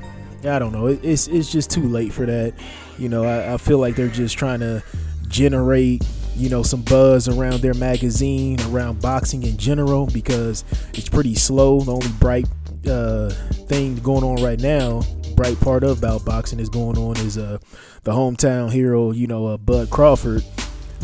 [0.44, 2.52] I don't know, it, it's it's just too late for that.
[2.98, 4.82] You know, I, I feel like they're just trying to
[5.28, 6.04] generate
[6.36, 11.80] you know some buzz around their magazine around boxing in general because it's pretty slow
[11.80, 12.46] the only bright
[12.86, 13.30] uh,
[13.66, 15.02] thing going on right now
[15.38, 17.58] bright part of about boxing is going on is uh
[18.02, 20.42] the hometown hero you know uh, bud crawford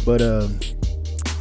[0.04, 0.58] but um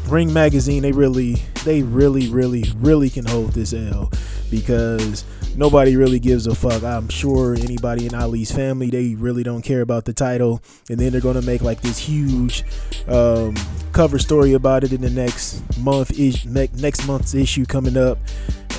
[0.08, 1.34] ring magazine they really
[1.66, 4.12] they really really really can hold this l
[4.52, 5.26] because
[5.56, 6.84] nobody really gives a fuck.
[6.84, 10.62] I'm sure anybody in Ali's family, they really don't care about the title.
[10.90, 12.64] And then they're going to make like this huge
[13.08, 13.56] um,
[13.92, 18.18] cover story about it in the next month, is- next month's issue coming up.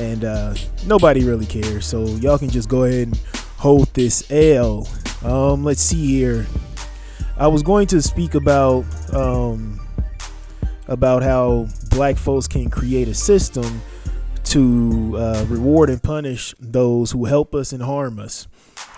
[0.01, 0.55] And uh,
[0.87, 1.87] nobody really cares.
[1.87, 3.21] So y'all can just go ahead and
[3.65, 4.87] hold this L.
[5.25, 6.47] Um, let's see here.
[7.39, 8.85] I was going to speak about
[9.15, 9.81] um,
[10.87, 13.81] about how black folks can create a system
[14.45, 18.49] to uh, reward and punish those who help us and harm us.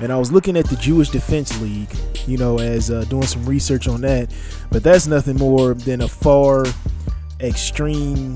[0.00, 1.94] And I was looking at the Jewish Defense League,
[2.26, 4.34] you know, as uh, doing some research on that.
[4.72, 6.64] But that's nothing more than a far
[7.38, 8.34] extreme,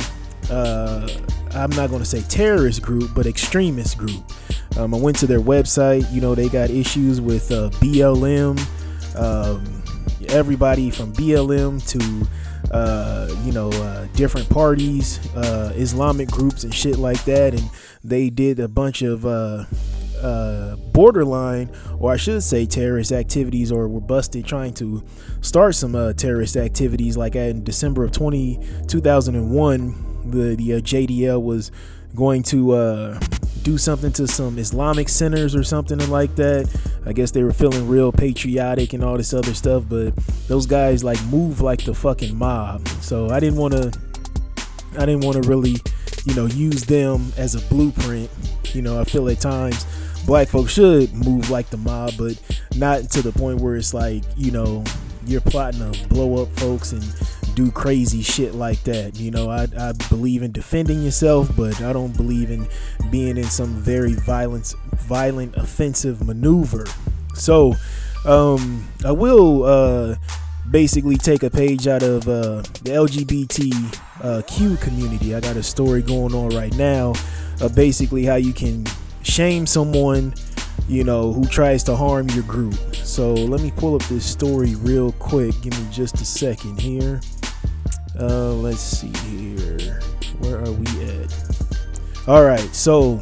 [0.48, 1.08] uh,
[1.54, 4.22] I'm not going to say terrorist group, but extremist group.
[4.78, 6.10] Um, I went to their website.
[6.12, 8.58] You know, they got issues with uh, BLM,
[9.16, 9.82] um,
[10.28, 12.28] everybody from BLM to
[12.70, 17.54] uh, you know, uh, different parties, uh, Islamic groups, and shit like that.
[17.54, 17.68] And
[18.04, 19.64] they did a bunch of uh,
[20.22, 25.02] uh, borderline, or I should say, terrorist activities, or were busted trying to
[25.40, 27.16] start some uh, terrorist activities.
[27.16, 31.70] Like in December of 20, 2001, the the uh, JDL was
[32.14, 33.20] going to uh,
[33.62, 36.68] do something to some Islamic centers or something like that.
[37.06, 40.14] I guess they were feeling real patriotic and all this other stuff, but
[40.48, 42.86] those guys like move like the fucking mob.
[43.00, 43.92] So I didn't want to,
[44.98, 45.76] I didn't want to really,
[46.24, 48.30] you know, use them as a blueprint.
[48.72, 49.86] You know, I feel at times
[50.26, 52.40] black folks should move like the mob, but
[52.76, 54.84] not to the point where it's like, you know,
[55.26, 57.02] you're plotting to blow up folks and
[57.64, 59.16] do crazy shit like that.
[59.16, 62.66] You know, I, I believe in defending yourself, but I don't believe in
[63.10, 66.86] being in some very violent, violent, offensive maneuver.
[67.34, 67.74] So,
[68.24, 70.16] um, I will uh,
[70.70, 75.34] basically take a page out of uh, the LGBTQ uh, community.
[75.34, 77.12] I got a story going on right now
[77.74, 78.86] basically how you can
[79.22, 80.32] shame someone
[80.88, 82.74] you know, who tries to harm your group.
[82.96, 85.54] So let me pull up this story real quick.
[85.62, 87.20] Give me just a second here.
[88.18, 90.00] Uh, let's see here.
[90.38, 91.34] Where are we at?
[92.26, 93.20] All right, so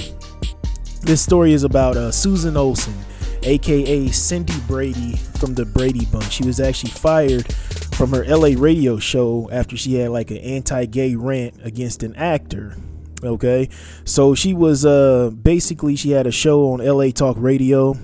[1.02, 2.94] this story is about uh, Susan Olsen,
[3.42, 6.32] aka Cindy Brady from the Brady Bunch.
[6.32, 7.52] She was actually fired
[7.94, 12.76] from her LA radio show after she had like an anti-gay rant against an actor
[13.22, 13.68] Okay,
[14.04, 17.96] so she was uh basically she had a show on LA Talk Radio.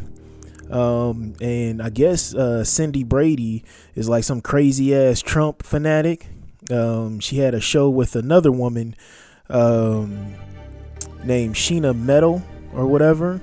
[0.71, 3.63] Um, and I guess uh, Cindy Brady
[3.95, 6.27] is like some crazy ass Trump fanatic.
[6.71, 8.95] Um, she had a show with another woman
[9.49, 10.35] um,
[11.23, 12.43] named Sheena Metal
[12.73, 13.41] or whatever,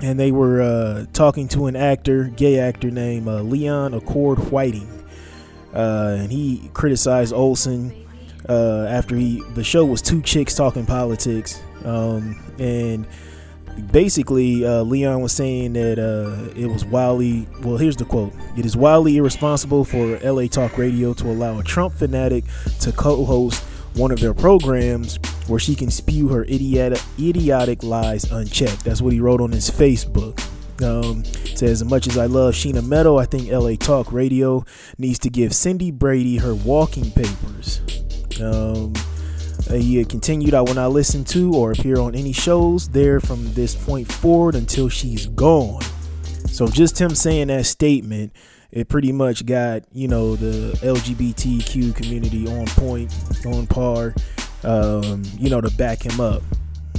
[0.00, 4.88] and they were uh, talking to an actor, gay actor named uh, Leon Acord Whiting,
[5.74, 7.94] uh, and he criticized Olsen
[8.48, 13.06] uh, after he the show was two chicks talking politics, um, and
[13.92, 17.76] basically uh, Leon was saying that uh, it was wildly well.
[17.76, 21.94] Here's the quote: "It is wildly irresponsible for LA Talk Radio to allow a Trump
[21.94, 22.44] fanatic
[22.80, 23.64] to co-host."
[23.96, 25.18] One of their programs
[25.48, 28.84] where she can spew her idiotic, idiotic lies unchecked.
[28.84, 30.40] That's what he wrote on his Facebook.
[30.80, 34.64] Um, says, as much as I love Sheena Metal, I think LA Talk Radio
[34.96, 37.80] needs to give Cindy Brady her walking papers.
[38.40, 38.94] Um,
[39.78, 43.74] he continued, I will not listen to or appear on any shows there from this
[43.74, 45.82] point forward until she's gone.
[46.48, 48.32] So just him saying that statement,
[48.72, 53.14] it pretty much got, you know, the LGBTQ community on point,
[53.46, 54.14] on par,
[54.64, 56.42] um, you know, to back him up.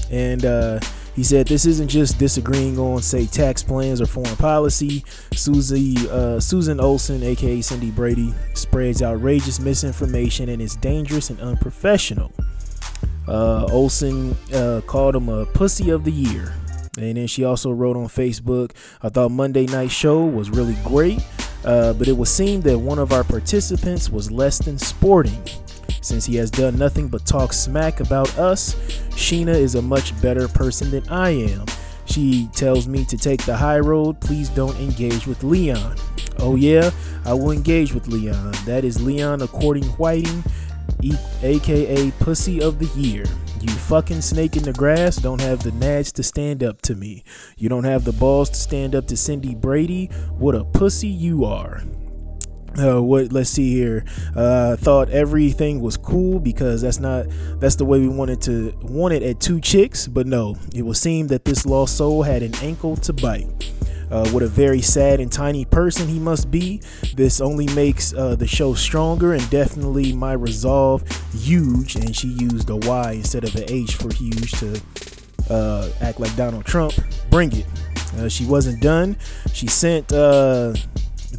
[0.09, 0.79] And uh,
[1.15, 5.03] he said this isn't just disagreeing on, say, tax plans or foreign policy.
[5.33, 12.31] Susie, uh, Susan Olsen, aka Cindy Brady, spreads outrageous misinformation and is dangerous and unprofessional.
[13.27, 16.53] Uh, Olsen uh, called him a pussy of the year.
[16.97, 21.23] And then she also wrote on Facebook, I thought Monday Night Show was really great,
[21.63, 25.41] uh, but it would seem that one of our participants was less than sporting.
[26.01, 28.75] Since he has done nothing but talk smack about us,
[29.11, 31.65] Sheena is a much better person than I am.
[32.05, 34.19] She tells me to take the high road.
[34.19, 35.95] Please don't engage with Leon.
[36.39, 36.91] Oh, yeah,
[37.23, 38.51] I will engage with Leon.
[38.65, 40.43] That is Leon according to Whiting,
[41.43, 43.25] aka Pussy of the Year.
[43.61, 47.23] You fucking snake in the grass don't have the nads to stand up to me.
[47.57, 50.07] You don't have the balls to stand up to Cindy Brady.
[50.37, 51.83] What a pussy you are
[52.79, 57.25] uh, what let's see here uh thought everything was cool because that's not
[57.59, 60.97] that's the way we wanted to want it at two chicks but no it would
[60.97, 63.71] seem that this lost soul had an ankle to bite
[64.11, 66.81] uh, what a very sad and tiny person he must be.
[67.15, 71.03] This only makes uh, the show stronger and definitely my resolve
[71.33, 71.95] huge.
[71.95, 74.81] And she used a Y instead of an H for huge to
[75.49, 76.93] uh, act like Donald Trump.
[77.29, 77.65] Bring it.
[78.17, 79.15] Uh, she wasn't done.
[79.53, 80.73] She sent uh,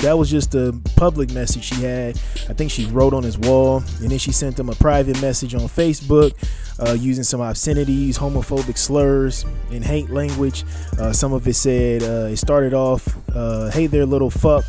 [0.00, 2.16] that was just a public message she had.
[2.48, 5.54] I think she wrote on his wall, and then she sent him a private message
[5.54, 6.32] on Facebook
[6.80, 10.64] uh, using some obscenities, homophobic slurs, and hate language.
[10.98, 14.64] Uh, some of it said, uh, it started off, uh, hey there, little fuck.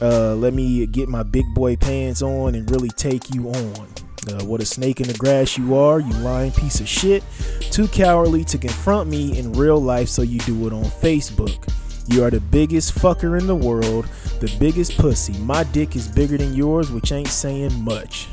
[0.00, 3.88] Uh, let me get my big boy pants on and really take you on.
[4.28, 7.24] Uh, what a snake in the grass you are, you lying piece of shit.
[7.70, 11.66] Too cowardly to confront me in real life, so you do it on Facebook.
[12.06, 14.08] You are the biggest fucker in the world,
[14.40, 15.32] the biggest pussy.
[15.40, 18.28] My dick is bigger than yours, which ain't saying much.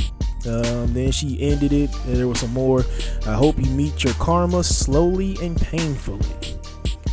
[0.46, 1.90] Um, then she ended it.
[2.06, 2.86] There was some more.
[3.26, 6.26] I hope you meet your karma slowly and painfully.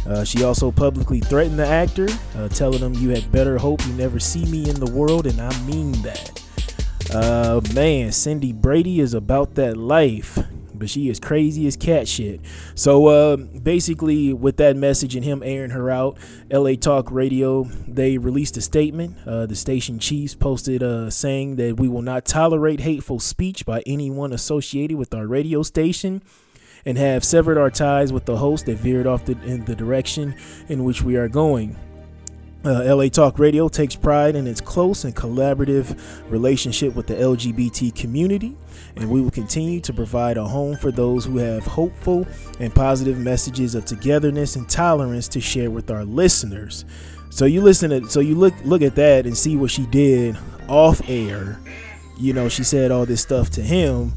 [0.07, 3.93] Uh, she also publicly threatened the actor, uh, telling him, You had better hope you
[3.95, 6.43] never see me in the world, and I mean that.
[7.13, 10.39] Uh, man, Cindy Brady is about that life.
[10.75, 12.41] But she is crazy as cat shit.
[12.75, 16.19] So uh, basically, with that message and him airing her out,
[16.51, 19.17] LA Talk Radio they released a statement.
[19.27, 23.83] Uh, the station chiefs posted uh, saying that we will not tolerate hateful speech by
[23.87, 26.23] anyone associated with our radio station.
[26.87, 30.35] And have severed our ties with the host that veered off the, in the direction
[30.69, 31.79] in which we are going.
[32.65, 35.99] Uh, LA Talk Radio takes pride in its close and collaborative
[36.31, 38.57] relationship with the LGBT community,
[38.97, 42.27] and we will continue to provide a home for those who have hopeful
[42.61, 46.85] and positive messages of togetherness and tolerance to share with our listeners.
[47.31, 50.39] So you listen to, so you look look at that and see what she did
[50.69, 51.61] off air.
[52.17, 54.13] You know, she said all this stuff to him,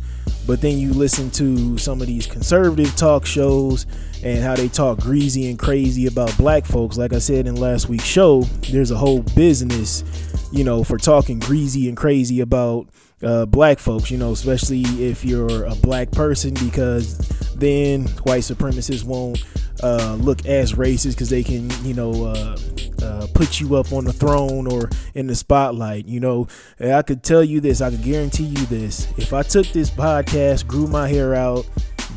[0.46, 3.88] but then you listen to some of these conservative talk shows
[4.24, 6.98] and how they talk greasy and crazy about black folks.
[6.98, 10.04] Like I said in last week's show, there's a whole business,
[10.52, 12.88] you know, for talking greasy and crazy about
[13.24, 17.18] uh, black folks, you know, especially if you're a black person, because
[17.56, 19.44] then white supremacists won't
[19.84, 22.58] uh, look as racist because they can, you know, uh,
[23.02, 26.08] uh, put you up on the throne or in the spotlight.
[26.08, 26.48] You know,
[26.80, 29.08] I could tell you this, I could guarantee you this.
[29.18, 31.68] If I took this podcast, grew my hair out,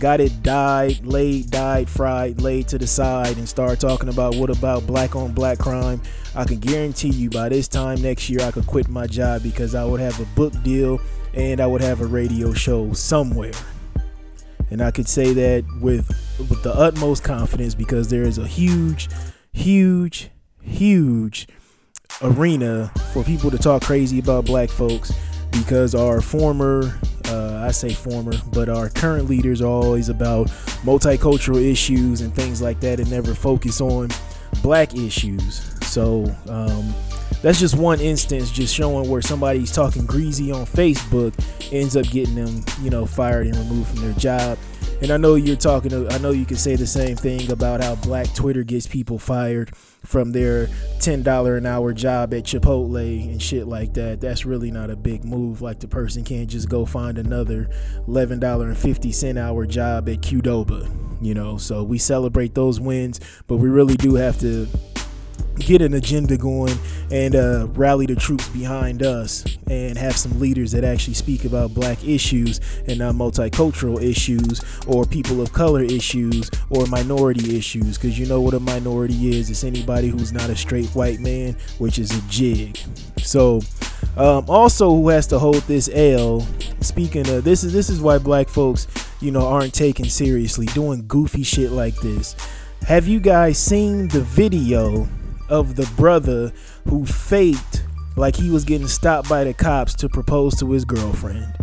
[0.00, 4.48] got it dyed, laid, dyed, fried, laid to the side, and start talking about what
[4.48, 6.00] about black on black crime,
[6.34, 9.74] I can guarantee you by this time next year I could quit my job because
[9.74, 11.00] I would have a book deal
[11.34, 13.52] and I would have a radio show somewhere.
[14.70, 19.08] And I could say that with with the utmost confidence because there is a huge,
[19.52, 20.30] huge,
[20.62, 21.46] huge
[22.22, 25.12] arena for people to talk crazy about black folks
[25.52, 26.98] because our former
[27.30, 30.48] uh, I say former, but our current leaders are always about
[30.82, 34.08] multicultural issues and things like that and never focus on
[34.62, 35.74] black issues.
[35.86, 36.92] So um,
[37.42, 41.34] that's just one instance, just showing where somebody's talking greasy on Facebook
[41.72, 44.58] ends up getting them, you know, fired and removed from their job.
[45.02, 45.90] And I know you're talking.
[45.90, 49.18] To, I know you can say the same thing about how Black Twitter gets people
[49.18, 49.74] fired
[50.04, 50.68] from their
[51.00, 54.20] ten dollar an hour job at Chipotle and shit like that.
[54.20, 55.62] That's really not a big move.
[55.62, 57.70] Like the person can't just go find another
[58.06, 60.90] eleven dollar and fifty cent hour job at Qdoba.
[61.22, 61.56] You know.
[61.56, 64.68] So we celebrate those wins, but we really do have to
[65.60, 66.76] get an agenda going
[67.10, 71.74] and uh, rally the troops behind us and have some leaders that actually speak about
[71.74, 77.96] black issues and not multicultural issues or people of color issues or minority issues.
[77.96, 79.50] Because you know what a minority is.
[79.50, 82.78] It's anybody who's not a straight white man which is a jig.
[83.18, 83.60] So
[84.16, 86.46] um, also who has to hold this L
[86.80, 88.86] speaking of this is this is why black folks
[89.20, 92.34] you know aren't taken seriously doing goofy shit like this.
[92.86, 95.06] Have you guys seen the video
[95.50, 96.52] of the brother
[96.88, 97.84] who faked
[98.16, 101.54] like he was getting stopped by the cops to propose to his girlfriend.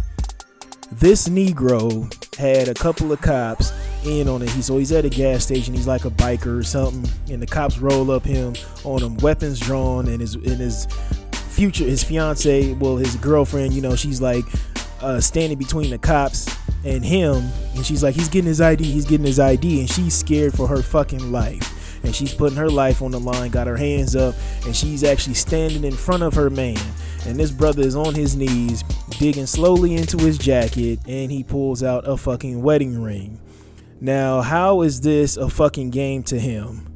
[0.92, 3.72] This Negro had a couple of cops
[4.06, 4.50] in on it.
[4.52, 5.74] He so he's at a gas station.
[5.74, 9.60] He's like a biker or something, and the cops roll up him on him, weapons
[9.60, 10.88] drawn, and his in his
[11.50, 14.46] future his fiance, well his girlfriend, you know, she's like
[15.02, 16.48] uh, standing between the cops
[16.86, 20.14] and him, and she's like, he's getting his ID, he's getting his ID, and she's
[20.14, 23.78] scared for her fucking life and she's putting her life on the line, got her
[23.78, 24.36] hands up,
[24.66, 26.80] and she's actually standing in front of her man.
[27.26, 28.84] And this brother is on his knees,
[29.20, 33.40] digging slowly into his jacket, and he pulls out a fucking wedding ring.
[34.00, 36.87] Now, how is this a fucking game to him?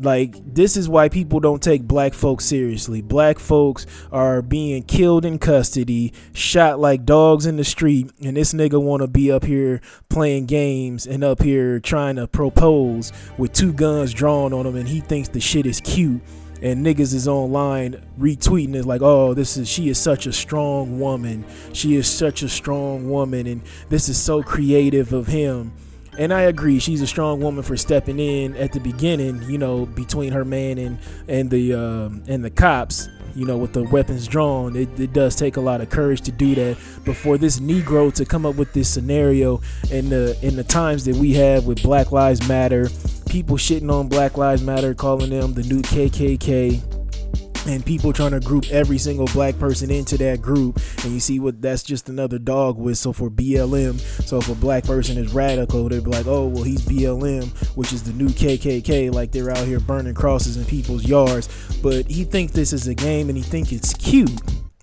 [0.00, 3.02] Like, this is why people don't take black folks seriously.
[3.02, 8.54] Black folks are being killed in custody, shot like dogs in the street, and this
[8.54, 13.74] nigga wanna be up here playing games and up here trying to propose with two
[13.74, 16.22] guns drawn on him, and he thinks the shit is cute.
[16.62, 21.00] And niggas is online retweeting it like, oh, this is she is such a strong
[21.00, 21.44] woman.
[21.72, 25.72] She is such a strong woman, and this is so creative of him
[26.20, 29.42] and I agree, she's a strong woman for stepping in at the beginning.
[29.48, 30.98] You know, between her man and
[31.28, 33.08] and the um, and the cops.
[33.34, 36.32] You know, with the weapons drawn, it, it does take a lot of courage to
[36.32, 36.76] do that.
[37.06, 39.60] But for this Negro to come up with this scenario
[39.90, 42.88] in the in the times that we have with Black Lives Matter,
[43.28, 46.99] people shitting on Black Lives Matter, calling them the new KKK
[47.66, 50.80] and people trying to group every single black person into that group.
[51.04, 54.84] And you see what that's just another dog whistle for BLM so if a black
[54.84, 59.12] person is radical they'd be like oh well he's BLM which is the new KKK
[59.12, 61.48] like they're out here burning crosses in people's yards.
[61.82, 64.30] But he thinks this is a game and he thinks it's cute.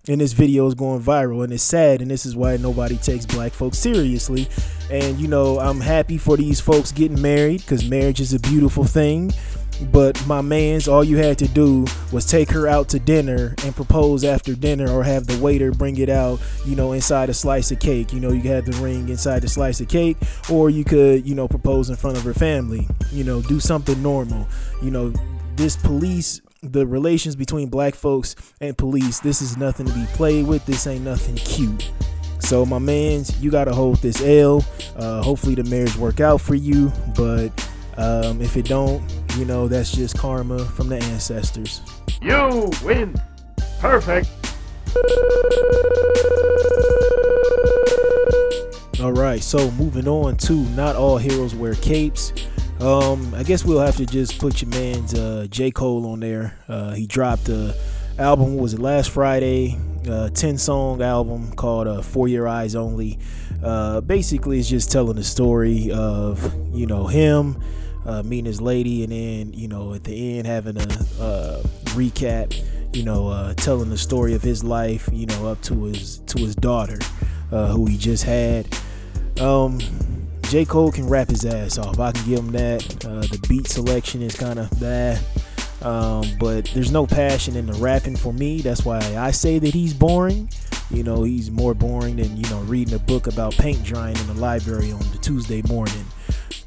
[0.10, 3.26] And this video is going viral and it's sad and this is why nobody takes
[3.26, 4.48] black folks seriously.
[4.90, 8.86] And you know i'm happy for these folks getting married because marriage is a beautiful
[8.86, 9.32] thing
[9.92, 13.76] But my man's, all you had to do was take her out to dinner and
[13.76, 17.72] propose after dinner, or have the waiter bring it out, you know, inside a slice
[17.72, 18.12] of cake.
[18.12, 20.18] You know, you had the ring inside the slice of cake,
[20.50, 22.88] or you could, you know, propose in front of her family.
[23.12, 24.48] You know, do something normal.
[24.82, 25.14] You know,
[25.56, 30.46] this police the relations between black folks and police this is nothing to be played
[30.48, 31.92] with this ain't nothing cute
[32.40, 34.66] so my mans you gotta hold this l
[34.96, 37.52] uh, hopefully the marriage work out for you but
[37.98, 39.02] um, if it don't
[39.38, 41.82] you know that's just karma from the ancestors
[42.22, 43.16] You win.
[43.80, 44.30] Perfect.
[49.00, 52.34] all right so moving on to not all heroes wear capes
[52.80, 55.72] um, I guess we'll have to just put your man's uh, J.
[55.72, 56.60] Cole on there.
[56.68, 57.76] Uh, he dropped a
[58.20, 59.80] album, was it last Friday?
[60.08, 63.18] Uh, 10 song album called uh, For Your Eyes Only.
[63.64, 67.60] Uh, basically, it's just telling the story of, you know, him
[68.08, 70.88] uh, meeting his lady and then, you know, at the end having a
[71.22, 71.62] uh,
[71.94, 72.60] recap,
[72.94, 76.40] you know, uh, telling the story of his life, you know, up to his to
[76.40, 76.98] his daughter,
[77.52, 78.66] uh, who he just had.
[79.40, 79.80] Um,
[80.44, 80.64] J.
[80.64, 82.00] Cole can rap his ass off.
[82.00, 83.06] I can give him that.
[83.06, 85.22] Uh, the beat selection is kind of bad.
[85.82, 88.62] Um, but there's no passion in the rapping for me.
[88.62, 90.50] That's why I say that he's boring.
[90.90, 94.28] You know, he's more boring than, you know, reading a book about paint drying in
[94.28, 96.06] the library on the Tuesday morning.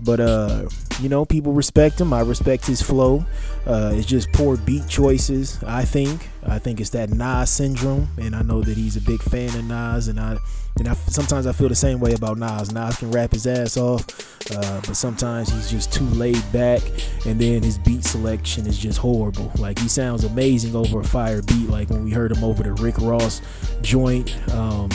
[0.03, 0.69] But, uh,
[1.01, 2.13] you know, people respect him.
[2.13, 3.25] I respect his flow.
[3.67, 6.29] Uh, it's just poor beat choices, I think.
[6.47, 8.09] I think it's that Nas syndrome.
[8.19, 10.09] And I know that he's a big fan of Nas.
[10.09, 10.37] And I,
[10.81, 12.73] and I sometimes I feel the same way about Nas.
[12.73, 14.03] Nas can rap his ass off,
[14.51, 16.81] uh, but sometimes he's just too laid back,
[17.27, 19.53] and then his beat selection is just horrible.
[19.59, 22.73] Like he sounds amazing over a fire beat, like when we heard him over the
[22.73, 23.43] Rick Ross
[23.83, 24.35] joint.
[24.55, 24.89] Um,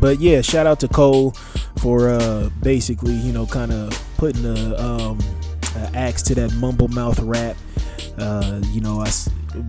[0.00, 1.30] but yeah, shout out to Cole
[1.78, 5.20] for uh, basically, you know, kind of putting the um,
[5.94, 7.56] axe to that mumble mouth rap.
[8.18, 9.10] Uh, you know, I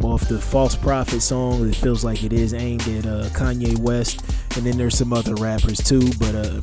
[0.01, 4.21] off the False Prophet song, it feels like it is aimed at uh, Kanye West,
[4.55, 6.61] and then there's some other rappers too, but uh,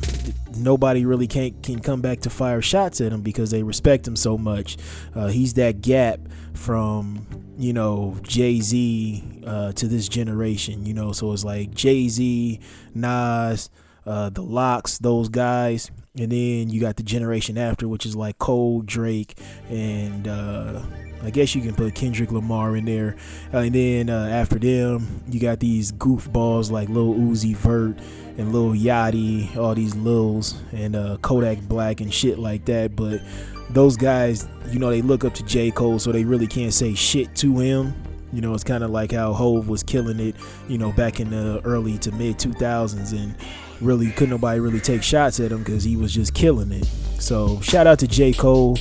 [0.57, 4.15] nobody really can can come back to fire shots at him because they respect him
[4.15, 4.77] so much.
[5.13, 6.19] Uh, he's that gap
[6.53, 7.25] from
[7.57, 11.11] you know Jay Z uh, to this generation, you know.
[11.11, 12.59] So it's like Jay Z,
[12.93, 13.69] Nas,
[14.05, 18.37] uh, the LOX, those guys, and then you got the generation after, which is like
[18.37, 19.37] Cole, Drake,
[19.69, 20.81] and uh,
[21.23, 23.15] I guess you can put Kendrick Lamar in there.
[23.53, 27.97] Uh, and then uh, after them, you got these goofballs like Lil Uzi Vert
[28.37, 32.95] and Lil Yachty, all these Lils and uh, Kodak Black and shit like that.
[32.95, 33.21] But
[33.69, 35.71] those guys, you know, they look up to J.
[35.71, 37.93] Cole, so they really can't say shit to him.
[38.31, 40.35] You know, it's kind of like how Hov was killing it,
[40.67, 43.35] you know, back in the early to mid 2000s, and
[43.81, 46.85] really couldn't nobody really take shots at him because he was just killing it.
[47.19, 48.33] So shout out to J.
[48.33, 48.77] Cole.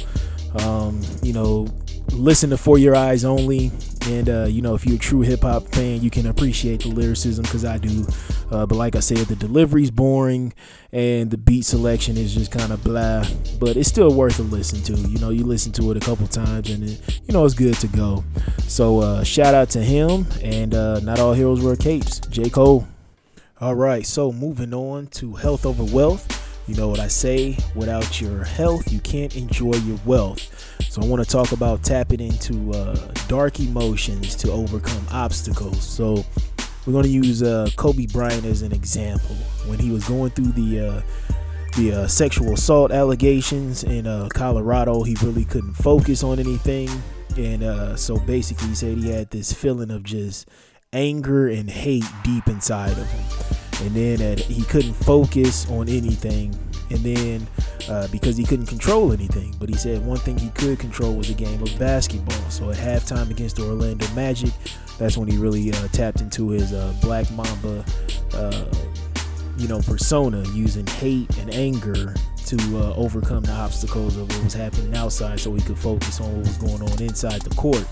[0.60, 1.66] Um, you know,
[2.12, 3.72] listen to For Your Eyes Only.
[4.06, 6.90] And, uh, you know, if you're a true hip hop fan, you can appreciate the
[6.90, 8.06] lyricism because I do.
[8.50, 10.52] Uh, but like I said, the delivery's boring
[10.92, 13.24] and the beat selection is just kind of blah.
[13.58, 15.08] But it's still worth a listen to.
[15.08, 17.74] You know, you listen to it a couple times and, it, you know, it's good
[17.76, 18.22] to go.
[18.64, 20.26] So uh, shout out to him.
[20.42, 22.20] And uh, not all heroes wear capes.
[22.20, 22.50] J.
[22.50, 22.86] Cole.
[23.60, 26.26] All right, so moving on to health over wealth.
[26.66, 27.56] You know what I say?
[27.76, 30.82] Without your health, you can't enjoy your wealth.
[30.90, 32.96] So I want to talk about tapping into uh,
[33.28, 35.84] dark emotions to overcome obstacles.
[35.84, 36.24] So
[36.84, 39.36] we're going to use uh, Kobe Bryant as an example.
[39.66, 41.02] When he was going through the uh,
[41.76, 46.88] the uh, sexual assault allegations in uh, Colorado, he really couldn't focus on anything,
[47.36, 50.48] and uh, so basically, he said he had this feeling of just
[50.94, 53.86] anger and hate deep inside of him.
[53.86, 56.58] And then at, he couldn't focus on anything.
[56.90, 57.46] And then
[57.88, 61.30] uh, because he couldn't control anything but he said one thing he could control was
[61.30, 62.50] a game of basketball.
[62.50, 64.52] So at halftime against the orlando magic
[64.98, 67.84] that's when he really uh, tapped into his uh, black mamba
[68.34, 68.64] uh,
[69.56, 72.14] you know persona using hate and anger
[72.46, 76.30] to uh, overcome the obstacles of what was happening outside so he could focus on
[76.36, 77.86] what was going on inside the court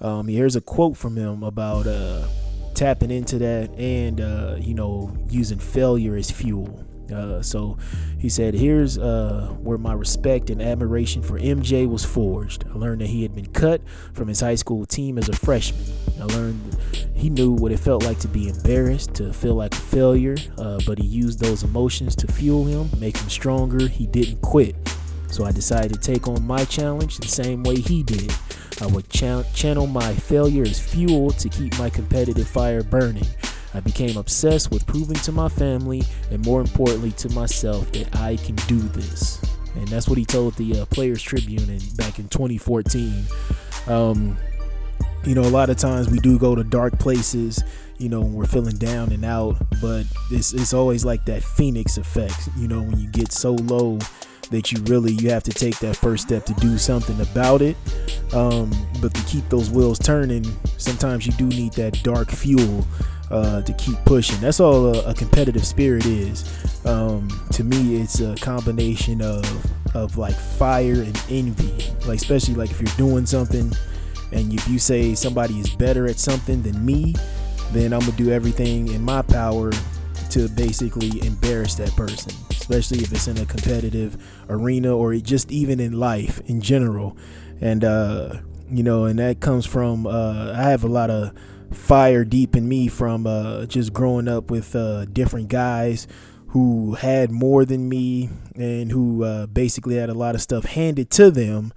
[0.00, 2.26] um, here's a quote from him about uh,
[2.74, 6.84] tapping into that and uh, you know using failure as fuel.
[7.12, 7.78] Uh, so
[8.18, 12.64] he said here's uh, where my respect and admiration for mj was forged.
[12.68, 13.80] I learned that he had been cut
[14.12, 15.84] from his high school team as a freshman.
[16.20, 16.76] I learned
[17.14, 20.80] he knew what it felt like to be embarrassed to feel like a failure uh,
[20.84, 23.88] but he used those emotions to fuel him make him stronger.
[23.88, 24.74] He didn't quit.
[25.28, 28.32] So i decided to take on my challenge the same way he did
[28.80, 33.26] I would ch- channel my failure as fuel to keep my competitive fire burning.
[33.74, 38.36] I became obsessed with proving to my family and more importantly to myself that I
[38.36, 39.42] can do this.
[39.74, 43.24] and that's what he told the uh, Players Tribune in, back in 2014.
[43.86, 44.36] Um,
[45.24, 47.62] you know, a lot of times we do go to dark places,
[47.98, 51.98] you know, when we're feeling down and out, but it's it's always like that phoenix
[51.98, 52.48] effect.
[52.56, 53.98] You know, when you get so low
[54.50, 57.76] that you really you have to take that first step to do something about it.
[58.32, 58.70] Um,
[59.00, 60.44] but to keep those wheels turning,
[60.78, 62.86] sometimes you do need that dark fuel
[63.30, 64.40] uh, to keep pushing.
[64.40, 66.44] That's all a, a competitive spirit is.
[66.86, 69.44] Um, to me, it's a combination of
[69.94, 71.92] of like fire and envy.
[72.06, 73.72] Like especially like if you're doing something
[74.32, 77.14] and if you say somebody is better at something than me,
[77.72, 79.72] then I'm gonna do everything in my power
[80.30, 82.32] to basically embarrass that person,
[82.68, 84.16] especially if it's in a competitive
[84.48, 87.16] arena or just even in life in general.
[87.60, 91.32] And uh, you know, and that comes from uh, I have a lot of
[91.70, 96.08] fire deep in me from uh, just growing up with uh, different guys
[96.48, 101.08] who had more than me and who uh, basically had a lot of stuff handed
[101.10, 101.72] to them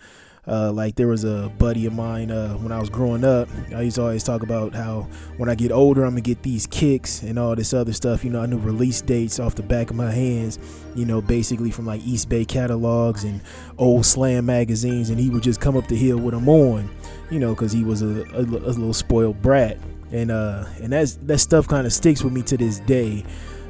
[0.49, 3.47] uh, like there was a buddy of mine uh, when I was growing up.
[3.75, 6.65] I used to always talk about how when I get older, I'm gonna get these
[6.65, 8.23] kicks and all this other stuff.
[8.23, 10.57] You know, I knew release dates off the back of my hands.
[10.95, 13.41] You know, basically from like Eastbay catalogs and
[13.77, 16.89] old slam magazines, and he would just come up the hill with them on.
[17.29, 19.77] You know, because he was a, a, a, little spoiled brat,
[20.11, 23.23] and uh, and that's that stuff kind of sticks with me to this day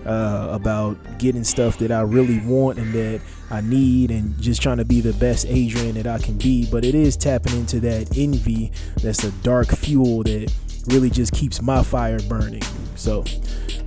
[0.10, 4.78] uh, about getting stuff that I really want and that I need, and just trying
[4.78, 6.68] to be the best Adrian that I can be.
[6.70, 10.52] But it is tapping into that envy that's a dark fuel that
[10.88, 12.64] really just keeps my fire burning.
[12.96, 13.24] So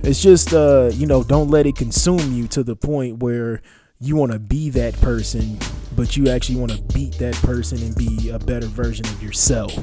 [0.01, 3.61] it's just, uh, you know, don't let it consume you to the point where
[4.03, 5.57] you want to be that person,
[5.95, 9.73] but you actually want to beat that person and be a better version of yourself.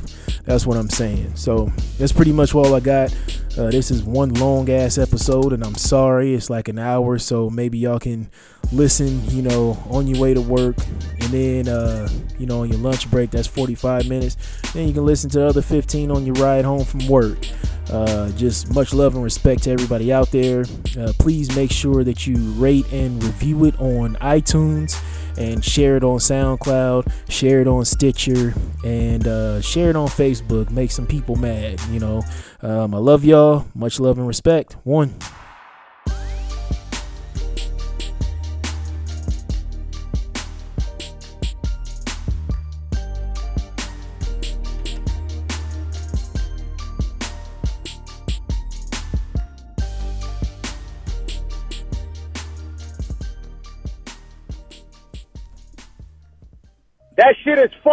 [0.44, 1.36] That's what I'm saying.
[1.36, 3.14] So that's pretty much all I got.
[3.56, 7.48] Uh, this is one long ass episode, and I'm sorry it's like an hour, so
[7.48, 8.30] maybe y'all can
[8.72, 10.76] listen, you know, on your way to work,
[11.20, 12.08] and then, uh,
[12.38, 14.36] you know, on your lunch break, that's 45 minutes.
[14.72, 17.38] Then you can listen to the other 15 on your ride home from work.
[17.90, 20.64] Uh, just much love and respect to everybody out there.
[20.98, 25.02] Uh, please make sure that you rate and review it on iTunes
[25.36, 28.54] and share it on SoundCloud, share it on Stitcher,
[28.84, 30.70] and uh, share it on Facebook.
[30.70, 32.22] Make some people mad, you know.
[32.62, 33.66] Um, I love y'all.
[33.74, 34.76] Much love and respect.
[34.84, 35.14] One.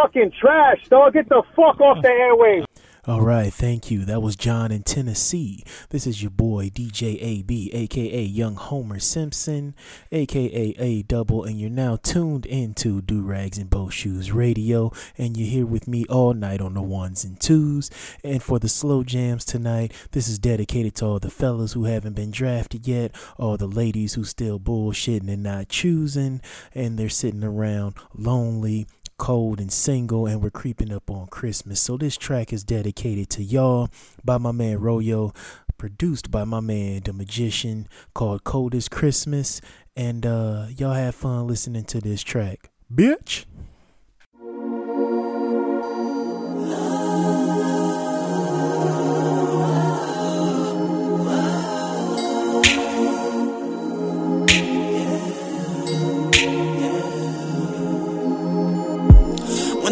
[0.08, 1.14] Fucking trash, dog.
[1.14, 2.66] Get the fuck off the airwaves.
[3.08, 4.04] All right, thank you.
[4.04, 5.64] That was John in Tennessee.
[5.92, 9.76] This is your boy DJ AB, aka Young Homer Simpson,
[10.12, 15.38] aka A Double, and you're now tuned into Do Rags and Boat Shoes Radio, and
[15.38, 17.90] you're here with me all night on the ones and twos.
[18.26, 22.18] And for the slow jams tonight, this is dedicated to all the fellas who haven't
[22.18, 26.42] been drafted yet, all the ladies who still bullshitting and not choosing,
[26.76, 28.86] and they're sitting around lonely
[29.18, 31.82] cold and single, and we're creeping up on Christmas.
[31.82, 33.90] So this track is dedicated to y'all
[34.24, 35.36] by my man Royo,
[35.78, 39.62] produced by my man The Magician, called Coldest Christmas.
[39.96, 42.70] And uh, y'all have fun listening to this track.
[42.94, 43.46] Bitch.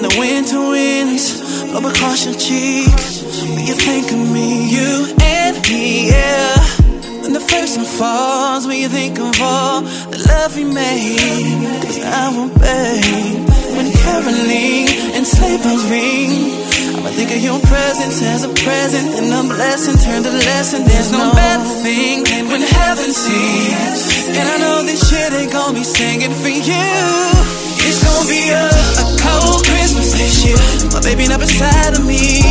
[0.06, 2.94] The winter winds blow across your cheek,
[3.58, 6.54] when you think of me, you and me, yeah.
[7.22, 11.98] When the first snow falls, when you think of all the love we made, cause
[12.06, 13.50] I won't babe.
[13.74, 14.86] When caroling
[15.18, 16.54] and sleigh bells ring,
[17.02, 20.86] I'ma think of your presence as a present and a blessing, turn to lesson.
[20.86, 24.30] There's no better thing than when heaven sees.
[24.38, 27.65] And I know this shit ain't gonna be singing for you.
[27.88, 30.58] It's gonna be a, a cold Christmas this year.
[30.92, 32.42] My baby not beside of me.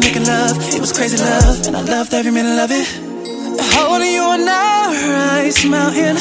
[0.00, 0.56] Making love.
[0.72, 2.86] It was crazy love, and I loved every minute of it.
[3.76, 4.90] Holding you on our
[5.44, 6.16] ice mountain.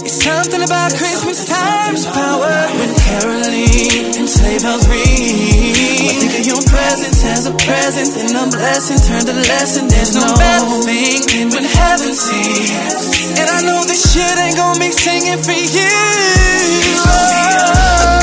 [0.00, 2.56] It's Something about Christmas time's power.
[2.80, 5.76] When Caroline and sleigh bells ring.
[6.08, 8.98] I think of your presence as a present and a blessing.
[9.04, 9.88] Turn to lesson.
[9.88, 13.36] There's no better thing than when heaven sings.
[13.36, 15.92] And I know this shit ain't gonna be singing for you.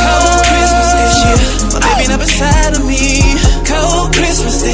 [0.01, 1.37] Cold Christmas this year.
[1.71, 3.26] My baby not beside of me.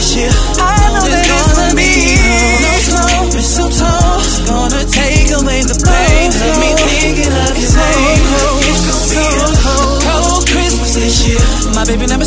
[0.03, 0.31] Cold Christmas this year.
[0.59, 2.19] I know there's gonna be
[2.59, 4.19] no snow, mistletoe.
[4.19, 8.19] It's gonna take away the pain of me thinking of your name.
[8.67, 11.39] It's gonna be a cold, Christmas this year.
[11.73, 12.19] My baby not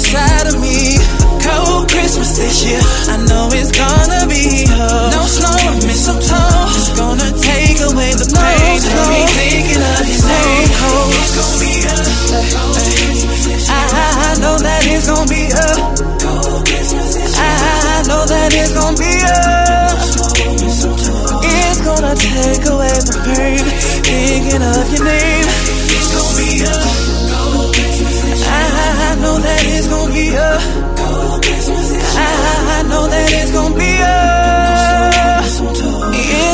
[32.88, 34.16] know that it's gonna be a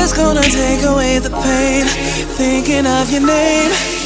[0.00, 1.86] It's gonna take away the pain.
[2.36, 4.01] Thinking of your name